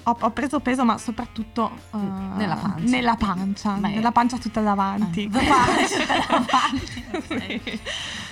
ho, 0.03 0.16
ho 0.20 0.31
preso 0.31 0.59
peso, 0.59 0.85
ma 0.85 0.98
soprattutto 0.98 1.70
uh, 1.90 1.98
nella 2.37 2.57
pancia. 2.57 2.90
Nella 2.90 3.14
pancia, 3.14 3.77
nella 3.77 4.12
pancia 4.12 4.38
tutta 4.38 4.61
davanti. 4.61 5.31
Ah, 5.33 5.38
pancia 5.38 5.98
tutta 5.98 6.37
davanti. 6.37 7.05
okay. 7.14 7.81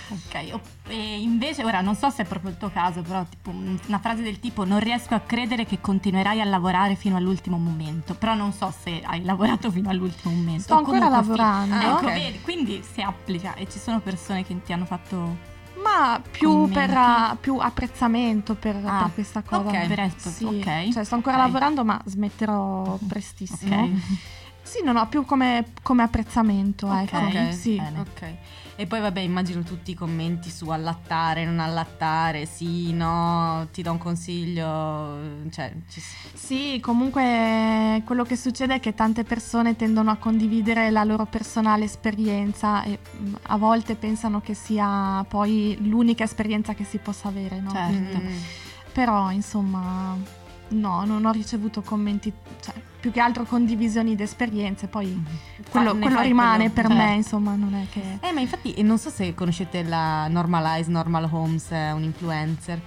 Ok, 0.09 0.61
e 0.89 1.21
invece 1.21 1.65
ora 1.65 1.81
non 1.81 1.95
so 1.95 2.11
se 2.11 2.23
è 2.23 2.27
proprio 2.27 2.51
il 2.51 2.59
tuo 2.59 2.71
caso, 2.71 3.03
però 3.03 3.25
tipo 3.25 3.51
una 3.51 3.99
frase 3.99 4.23
del 4.23 4.41
tipo 4.41 4.65
non 4.65 4.81
riesco 4.81 5.15
a 5.15 5.21
credere 5.21 5.65
che 5.65 5.81
continuerai 5.81 6.41
a 6.41 6.45
lavorare 6.45 6.95
fino 6.95 7.17
all'ultimo 7.17 7.57
momento, 7.57 8.15
però 8.15 8.35
non 8.35 8.53
so 8.53 8.73
se 8.79 9.01
hai 9.05 9.25
lavorato 9.25 9.71
fino 9.71 9.89
all'ultimo 9.91 10.35
momento. 10.35 10.63
Sto 10.63 10.75
ancora 10.75 11.09
lavorando. 11.09 11.75
Fi- 11.75 11.85
ah, 11.85 11.89
ecco, 11.89 12.07
okay. 12.07 12.23
vedi, 12.23 12.41
quindi 12.41 12.83
si 12.83 13.01
applica 13.01 13.55
e 13.55 13.69
ci 13.69 13.79
sono 13.79 14.01
persone 14.01 14.45
che 14.45 14.63
ti 14.63 14.73
hanno 14.73 14.87
fatto 14.87 15.51
ma 15.83 16.23
più 16.31 16.69
per 16.69 17.37
più 17.41 17.57
apprezzamento 17.59 18.55
per, 18.55 18.81
ah, 18.85 19.03
per, 19.03 19.15
questa 19.15 19.43
cosa. 19.43 19.69
Ok, 19.69 19.87
per 19.87 20.13
sì. 20.17 20.45
okay. 20.45 20.93
Cioè, 20.93 21.05
sto 21.05 21.17
ancora 21.17 21.37
okay. 21.37 21.47
lavorando, 21.47 21.85
ma 21.85 22.01
smetterò 22.05 22.99
prestissimo. 23.07 23.83
Ok. 23.83 23.91
Sì, 24.65 24.81
non 24.85 24.97
ho 24.97 25.09
più 25.09 25.25
come, 25.25 25.73
come 25.83 26.05
apprezzamento, 26.05 26.87
okay. 26.87 27.03
ecco. 27.03 27.17
Okay. 27.17 27.53
Sì. 27.53 27.83
ok. 27.99 28.35
E 28.83 28.87
poi 28.89 28.99
vabbè, 28.99 29.21
immagino 29.21 29.63
tutti 29.63 29.93
i 29.93 29.95
commenti 29.95 30.51
su 30.51 30.69
allattare, 30.71 31.45
non 31.45 31.61
allattare, 31.61 32.47
sì, 32.47 32.93
no, 32.93 33.69
ti 33.71 33.81
do 33.81 33.93
un 33.93 33.99
consiglio. 33.99 35.45
Cioè, 35.51 35.73
ci... 35.89 36.03
Sì, 36.35 36.81
comunque 36.81 38.03
quello 38.05 38.25
che 38.25 38.35
succede 38.35 38.75
è 38.75 38.81
che 38.81 38.93
tante 38.93 39.23
persone 39.23 39.77
tendono 39.77 40.11
a 40.11 40.17
condividere 40.17 40.91
la 40.91 41.05
loro 41.05 41.27
personale 41.27 41.85
esperienza 41.85 42.83
e 42.83 42.99
mm, 42.99 43.35
a 43.43 43.57
volte 43.57 43.95
pensano 43.95 44.41
che 44.41 44.55
sia 44.55 45.25
poi 45.29 45.79
l'unica 45.83 46.25
esperienza 46.25 46.75
che 46.75 46.83
si 46.83 46.99
possa 46.99 47.29
avere, 47.29 47.61
no? 47.61 47.71
Certo. 47.71 48.19
Mm. 48.19 48.37
Però, 48.91 49.31
insomma, 49.31 50.17
no, 50.71 51.05
non 51.05 51.25
ho 51.25 51.31
ricevuto 51.31 51.83
commenti, 51.83 52.33
cioè, 52.61 52.75
più 53.03 53.11
che 53.11 53.19
altro 53.19 53.43
condivisioni 53.43 54.15
di 54.15 54.23
esperienze, 54.23 54.87
poi 54.87 55.07
mm-hmm. 55.07 55.65
quello, 55.71 55.97
quello 55.97 56.21
rimane 56.21 56.71
quello. 56.71 56.89
per 56.89 56.97
eh. 56.97 57.03
me, 57.03 57.15
insomma, 57.15 57.57
non 57.57 57.75
è 57.75 57.89
che... 57.91 58.21
Eh, 58.21 58.31
ma 58.31 58.39
infatti 58.39 58.81
non 58.83 58.97
so 58.97 59.11
se 59.11 59.35
conoscete 59.35 59.83
la 59.83 60.29
Normalize 60.29 60.89
Normal 60.89 61.29
Homes, 61.29 61.71
un 61.71 62.05
influencer, 62.05 62.81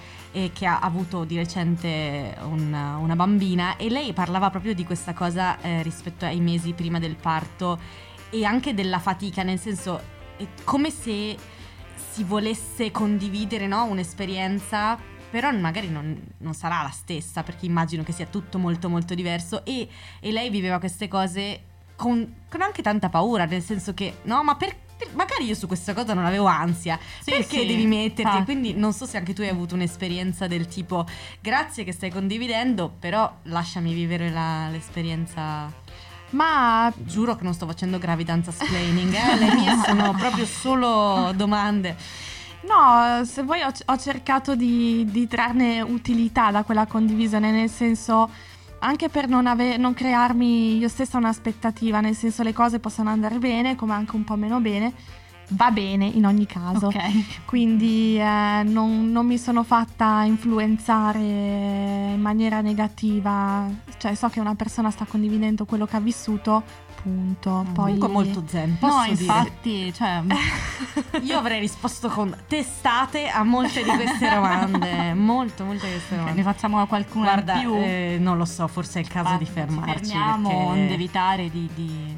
che 0.54 0.66
ha 0.66 0.80
avuto 0.80 1.26
di 1.26 1.36
recente 1.36 2.36
una, 2.44 2.98
una 2.98 3.16
bambina 3.16 3.78
e 3.78 3.90
lei 3.90 4.12
parlava 4.14 4.50
proprio 4.50 4.74
di 4.74 4.86
questa 4.86 5.14
cosa 5.14 5.60
eh, 5.62 5.82
rispetto 5.82 6.26
ai 6.26 6.40
mesi 6.40 6.74
prima 6.74 7.00
del 7.00 7.16
parto 7.16 7.80
e 8.30 8.44
anche 8.46 8.74
della 8.74 9.00
fatica, 9.00 9.44
nel 9.44 9.60
senso, 9.60 10.02
come 10.64 10.92
se 10.92 11.38
si 12.12 12.24
volesse 12.24 12.92
condividere 12.92 13.68
no, 13.68 13.84
un'esperienza 13.84 14.98
però 15.36 15.52
magari 15.52 15.90
non, 15.90 16.18
non, 16.38 16.54
sarà 16.54 16.82
la 16.82 16.92
stessa 16.92 17.44
perché 17.44 17.66
immagino 17.66 18.04
che 18.04 18.14
sia 18.14 18.26
tutto 18.26 18.58
molto 18.58 18.88
molto 18.88 19.14
diverso 19.14 19.66
e, 19.66 19.86
e 20.22 20.32
lei 20.32 20.50
viveva 20.50 20.80
queste 20.80 21.10
cose 21.10 21.60
con, 21.98 22.36
con, 22.50 22.62
anche 22.62 22.82
tanta 22.82 23.10
paura, 23.10 23.44
nel 23.44 23.62
senso 23.62 23.94
che 23.94 24.20
no, 24.22 24.42
ma 24.46 24.56
per, 24.56 24.74
per, 24.98 25.10
magari 25.14 25.44
io 25.44 25.54
su 25.54 25.68
questa 25.68 25.94
cosa 25.94 26.14
non 26.14 26.24
avevo 26.24 26.46
ansia, 26.46 26.98
sì, 27.20 27.32
perché 27.32 27.60
sì. 27.60 27.66
devi 27.66 27.86
metterti? 27.86 28.38
Ah. 28.38 28.44
Quindi 28.46 28.76
non 28.76 28.94
so 28.94 29.06
se 29.06 29.18
anche 29.18 29.34
tu 29.34 29.42
hai 29.42 29.50
avuto 29.50 29.76
un'esperienza 29.76 30.48
del 30.48 30.68
tipo 30.68 31.06
grazie 31.42 31.84
che 31.84 31.92
stai 31.92 32.12
condividendo, 32.12 32.96
però 32.98 33.30
lasciami 33.44 33.94
vivere 33.94 34.30
la, 34.30 34.70
l'esperienza. 34.70 35.70
Ma 36.30 36.94
giuro 36.96 37.36
che 37.36 37.44
non 37.44 37.54
sto 37.54 37.66
facendo 37.66 37.98
gravidanza 37.98 38.52
splaining, 38.52 39.14
eh? 39.14 39.36
le 39.36 39.54
mie 39.54 39.82
sono 39.84 40.14
proprio 40.14 40.46
solo 40.46 41.34
domande. 41.36 42.34
No, 42.68 43.24
se 43.26 43.44
vuoi 43.44 43.62
ho, 43.62 43.72
ho 43.86 43.98
cercato 43.98 44.56
di, 44.56 45.06
di, 45.10 45.28
trarne 45.28 45.82
utilità 45.82 46.50
da 46.50 46.64
quella 46.64 46.88
condivisione, 46.88 47.52
nel 47.52 47.70
senso 47.70 48.30
anche 48.80 49.08
per 49.08 49.28
non, 49.28 49.46
ave- 49.46 49.78
non 49.78 49.94
crearmi 49.94 50.78
io 50.78 50.88
stessa 50.88 51.18
un'aspettativa, 51.18 52.02
nel 52.02 52.16
senso 52.16 52.42
le 52.42 52.54
cose 52.54 52.80
possono 52.80 53.10
andare 53.12 53.38
bene 53.38 53.76
come 53.76 53.94
anche 53.94 54.16
un 54.16 54.24
po' 54.24 54.36
meno 54.36 54.60
bene, 54.60 54.94
va 55.50 55.72
bene 55.72 56.06
in 56.06 56.26
ogni 56.26 56.46
caso. 56.46 56.88
Okay. 56.88 57.26
Quindi 57.46 58.20
eh, 58.20 58.64
non, 58.64 59.12
non, 59.12 59.26
mi 59.26 59.38
sono 59.38 59.64
fatta 59.64 60.24
influenzare 60.24 61.20
in 61.20 62.22
maniera 62.22 62.62
negativa, 62.62 63.70
cioè 63.98 64.16
so 64.16 64.30
che 64.30 64.40
una 64.40 64.56
persona 64.56 64.90
sta 64.90 65.06
condividendo 65.06 65.66
quello 65.66 65.86
che 65.86 65.96
ha 65.96 66.00
vissuto, 66.00 66.64
punto. 67.02 67.64
Mm. 67.70 67.74
Poi... 67.74 67.98
Comunque 67.98 68.08
molto 68.08 68.44
zen. 68.48 68.78
Posso 68.80 68.98
no, 68.98 69.06
infatti, 69.06 69.94
cioè... 69.94 70.24
io 71.22 71.38
avrei 71.38 71.60
risposto 71.60 72.10
con 72.10 72.36
testate 72.48 73.28
a 73.28 73.44
molte 73.44 73.84
di 73.84 73.90
queste 73.90 74.30
domande. 74.30 75.14
molto, 75.14 75.64
molte 75.64 75.86
di 75.86 75.92
queste 75.92 76.16
domande. 76.16 76.38
ne 76.38 76.44
facciamo 76.44 76.86
qualcuna 76.88 77.34
Guarda, 77.34 77.60
più? 77.60 77.76
Eh, 77.76 78.18
non 78.20 78.38
lo 78.38 78.46
so, 78.46 78.68
forse 78.68 79.00
è 79.00 79.02
il 79.04 79.08
caso 79.08 79.34
ah, 79.34 79.38
di 79.38 79.46
fermarci. 79.46 80.06
Fermiamo, 80.06 80.50
perché... 80.50 80.64
onde 80.64 80.94
evitare 80.94 81.50
di, 81.50 81.70
di 81.74 82.18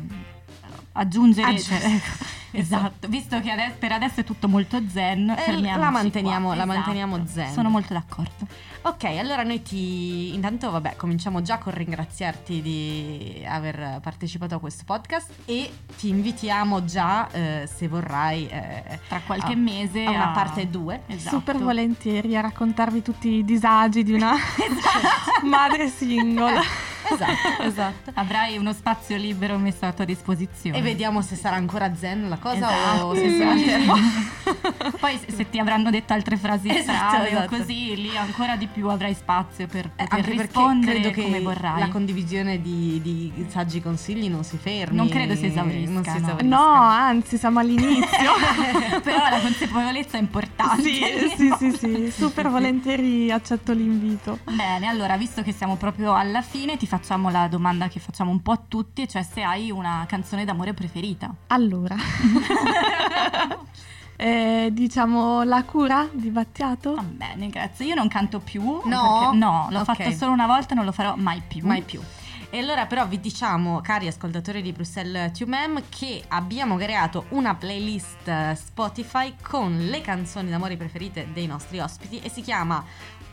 aggiungere... 0.94 1.48
Aggiungere. 1.48 2.36
Esatto, 2.58 3.08
visto 3.08 3.40
che 3.42 3.52
adesso, 3.52 3.76
per 3.78 3.92
adesso 3.92 4.22
è 4.22 4.24
tutto 4.24 4.48
molto 4.48 4.82
zen, 4.90 5.30
eh, 5.30 5.62
la 5.62 5.90
manteniamo, 5.90 6.54
la 6.54 6.66
manteniamo 6.66 7.16
esatto. 7.18 7.32
zen. 7.32 7.52
Sono 7.52 7.70
molto 7.70 7.94
d'accordo. 7.94 8.48
Ok, 8.82 9.04
allora 9.04 9.44
noi 9.44 9.62
ti 9.62 10.34
intanto 10.34 10.72
vabbè, 10.72 10.96
cominciamo 10.96 11.42
già 11.42 11.58
con 11.58 11.74
ringraziarti 11.74 12.62
di 12.62 13.44
aver 13.48 14.00
partecipato 14.02 14.56
a 14.56 14.60
questo 14.60 14.84
podcast 14.86 15.30
e 15.46 15.70
ti 15.98 16.10
invitiamo 16.10 16.86
già 16.86 17.30
eh, 17.32 17.70
se 17.72 17.88
vorrai 17.88 18.48
eh, 18.48 19.00
tra 19.08 19.22
qualche 19.26 19.54
a, 19.54 19.58
mese 19.58 20.06
a 20.06 20.12
una 20.12 20.30
parte 20.30 20.70
2. 20.70 21.02
Esatto. 21.08 21.36
Super 21.38 21.58
volentieri 21.58 22.38
a 22.38 22.42
raccontarvi 22.42 23.02
tutti 23.02 23.30
i 23.30 23.46
disagi 23.46 24.04
di 24.04 24.14
una 24.14 24.34
esatto. 24.56 25.46
madre 25.46 25.90
single. 25.90 26.62
esatto, 27.12 27.64
esatto. 27.64 28.12
Avrai 28.16 28.58
uno 28.58 28.74
spazio 28.74 29.18
libero 29.18 29.58
messo 29.58 29.86
a 29.86 29.94
tua 29.94 30.06
disposizione. 30.06 30.78
E 30.78 30.82
vediamo 30.82 31.22
se 31.22 31.36
sarà 31.36 31.56
ancora 31.56 31.96
zen 31.96 32.28
la 32.30 32.38
cosa 32.38 32.70
esatto. 32.70 33.06
o 33.06 33.16
se 33.16 33.38
sarà 33.38 34.92
Poi 35.00 35.20
se, 35.28 35.50
ti 35.50 35.60
avranno 35.60 35.90
detto 35.90 36.14
altre 36.14 36.38
frasi 36.38 36.70
esatto, 36.70 37.08
strane 37.08 37.30
esatto. 37.30 37.56
o 37.56 37.58
così, 37.58 37.96
lì 37.96 38.18
ancora 38.18 38.56
di 38.56 38.67
più 38.68 38.90
avrai 38.90 39.14
spazio 39.14 39.68
per 39.68 39.92
eh, 39.96 40.08
poter 40.08 40.30
eh, 40.30 40.42
rispondere 40.42 41.00
credo 41.00 41.22
come 41.22 41.42
vorrai. 41.42 41.80
La 41.80 41.90
condivisione 41.90 42.62
di, 42.62 43.00
di, 43.02 43.46
saggi 43.50 43.82
consigli 43.82 44.30
non 44.30 44.44
si 44.44 44.58
fermi. 44.58 44.96
Non 44.96 45.10
credo 45.10 45.36
si 45.36 45.48
esaurisca. 45.48 45.92
Non 45.92 46.04
si 46.04 46.18
esaurisca. 46.18 46.44
No, 46.44 46.80
anzi, 46.80 47.38
siamo 47.38 47.60
all'inizio. 47.60 48.32
Però 49.04 49.30
la 49.30 49.40
consapevolezza 49.42 50.18
è 50.18 50.20
importante. 50.20 50.84
Sì, 50.84 51.02
sì, 51.36 51.54
sì, 51.58 51.72
sì, 51.72 52.12
super 52.12 52.50
volentieri 52.50 53.32
accetto 53.32 53.74
l'invito. 53.74 54.40
Bene, 54.44 54.88
allora, 54.88 55.18
visto 55.18 55.42
che 55.42 55.52
siamo 55.52 55.76
proprio 55.76 56.14
alla 56.14 56.42
fine, 56.42 56.78
ti 56.78 56.88
facciamo 56.88 57.30
la 57.30 57.48
domanda 57.48 57.88
che 57.88 58.00
facciamo 58.00 58.32
un 58.32 58.42
po' 58.42 58.52
a 58.52 58.62
tutti, 58.68 59.08
cioè 59.08 59.24
se 59.24 59.42
hai 59.42 59.72
una 59.72 60.06
canzone 60.08 60.46
d'amore 60.46 60.74
preferita. 60.74 61.34
Allora. 61.48 61.96
eh, 64.18 64.70
diciamo 64.72 65.44
La 65.44 65.64
cura 65.64 66.10
di 66.12 66.30
Battiato? 66.30 66.96
Va 66.96 67.04
bene, 67.04 67.50
grazie. 67.50 67.86
Io 67.86 67.96
non 67.96 68.08
canto 68.08 68.40
più. 68.40 68.82
No? 68.86 69.32
no, 69.34 69.68
l'ho 69.70 69.82
okay. 69.82 69.96
fatto 69.96 70.12
solo 70.12 70.32
una 70.32 70.48
volta 70.48 70.74
e 70.74 70.76
non 70.76 70.86
lo 70.86 70.92
farò 70.92 71.16
mai 71.16 71.42
più. 71.48 71.66
Mai 71.66 71.84
più. 71.84 72.02
E 72.50 72.60
allora 72.60 72.86
però 72.86 73.06
vi 73.06 73.20
diciamo, 73.20 73.82
cari 73.82 74.08
ascoltatori 74.08 74.62
di 74.62 74.72
Bruxelles 74.72 75.38
Tumem, 75.38 75.84
che 75.90 76.24
abbiamo 76.30 76.78
creato 76.78 77.26
una 77.30 77.56
playlist 77.56 78.54
Spotify 78.54 79.36
con 79.42 79.78
le 79.78 80.02
canzoni 80.02 80.50
d'amore 80.50 80.78
preferite 80.78 81.28
dei 81.34 81.46
nostri 81.46 81.80
ospiti 81.80 82.20
e 82.20 82.30
si 82.30 82.42
chiama 82.42 82.84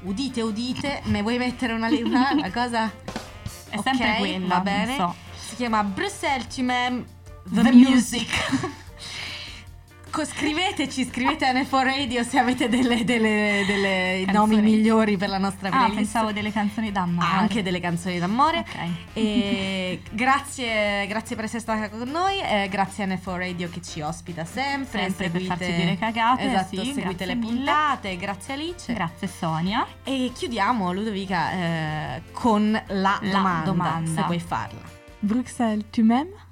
Udite 0.02 0.42
Udite, 0.42 1.00
me 1.04 1.22
vuoi 1.22 1.38
mettere 1.38 1.72
una, 1.72 1.88
una, 1.88 2.30
una 2.32 2.50
cosa? 2.52 2.90
È 3.70 3.78
okay, 3.78 3.82
sempre 3.82 4.16
quella, 4.18 4.46
va 4.48 4.60
bene. 4.60 4.96
So. 4.96 5.14
Si 5.34 5.56
chiama 5.56 5.82
Bruxelles 5.84 6.46
tu 6.52 6.62
m'aimes 6.62 7.04
the, 7.44 7.62
the 7.62 7.72
music. 7.72 8.28
music. 8.28 8.82
scriveteci, 10.22 11.04
scrivete 11.06 11.46
a 11.46 11.52
N4 11.52 11.82
Radio 11.82 12.22
se 12.22 12.38
avete 12.38 12.68
delle, 12.68 13.04
delle, 13.04 13.64
delle 13.66 14.24
nomi 14.30 14.60
migliori 14.60 15.16
per 15.16 15.30
la 15.30 15.38
nostra 15.38 15.68
ah, 15.68 15.70
playlist. 15.70 15.94
Ah, 15.94 16.00
pensavo 16.00 16.32
delle 16.32 16.52
canzoni 16.52 16.92
d'amore. 16.92 17.26
Anche 17.26 17.62
delle 17.62 17.80
canzoni 17.80 18.18
d'amore. 18.18 18.58
Ok. 18.58 18.90
E 19.14 20.02
grazie, 20.12 21.06
grazie 21.06 21.34
per 21.34 21.46
essere 21.46 21.60
stata 21.60 21.88
con 21.88 22.08
noi, 22.08 22.40
eh, 22.40 22.68
grazie 22.70 23.04
a 23.04 23.06
N4 23.06 23.36
Radio 23.36 23.70
che 23.70 23.80
ci 23.80 24.02
ospita 24.02 24.44
sempre. 24.44 25.00
Sempre 25.00 25.24
seguite, 25.24 25.46
per 25.46 25.56
farci 25.56 25.74
dire 25.74 25.98
cagate. 25.98 26.42
Esatto, 26.44 26.84
sì, 26.84 26.92
seguite 26.92 27.26
le 27.26 27.34
mille. 27.34 27.56
puntate. 27.56 28.16
Grazie 28.16 28.54
Alice. 28.54 28.92
Grazie 28.92 29.26
Sonia. 29.26 29.86
E 30.04 30.30
chiudiamo 30.34 30.92
Ludovica 30.92 31.50
eh, 31.50 32.22
con 32.32 32.70
la, 32.70 33.18
la 33.20 33.30
domanda, 33.30 33.64
domanda, 33.64 34.10
se 34.10 34.22
puoi 34.22 34.38
farla. 34.38 34.80
Bruxelles, 35.18 35.86
tu 35.90 36.02
m'aimes? 36.02 36.43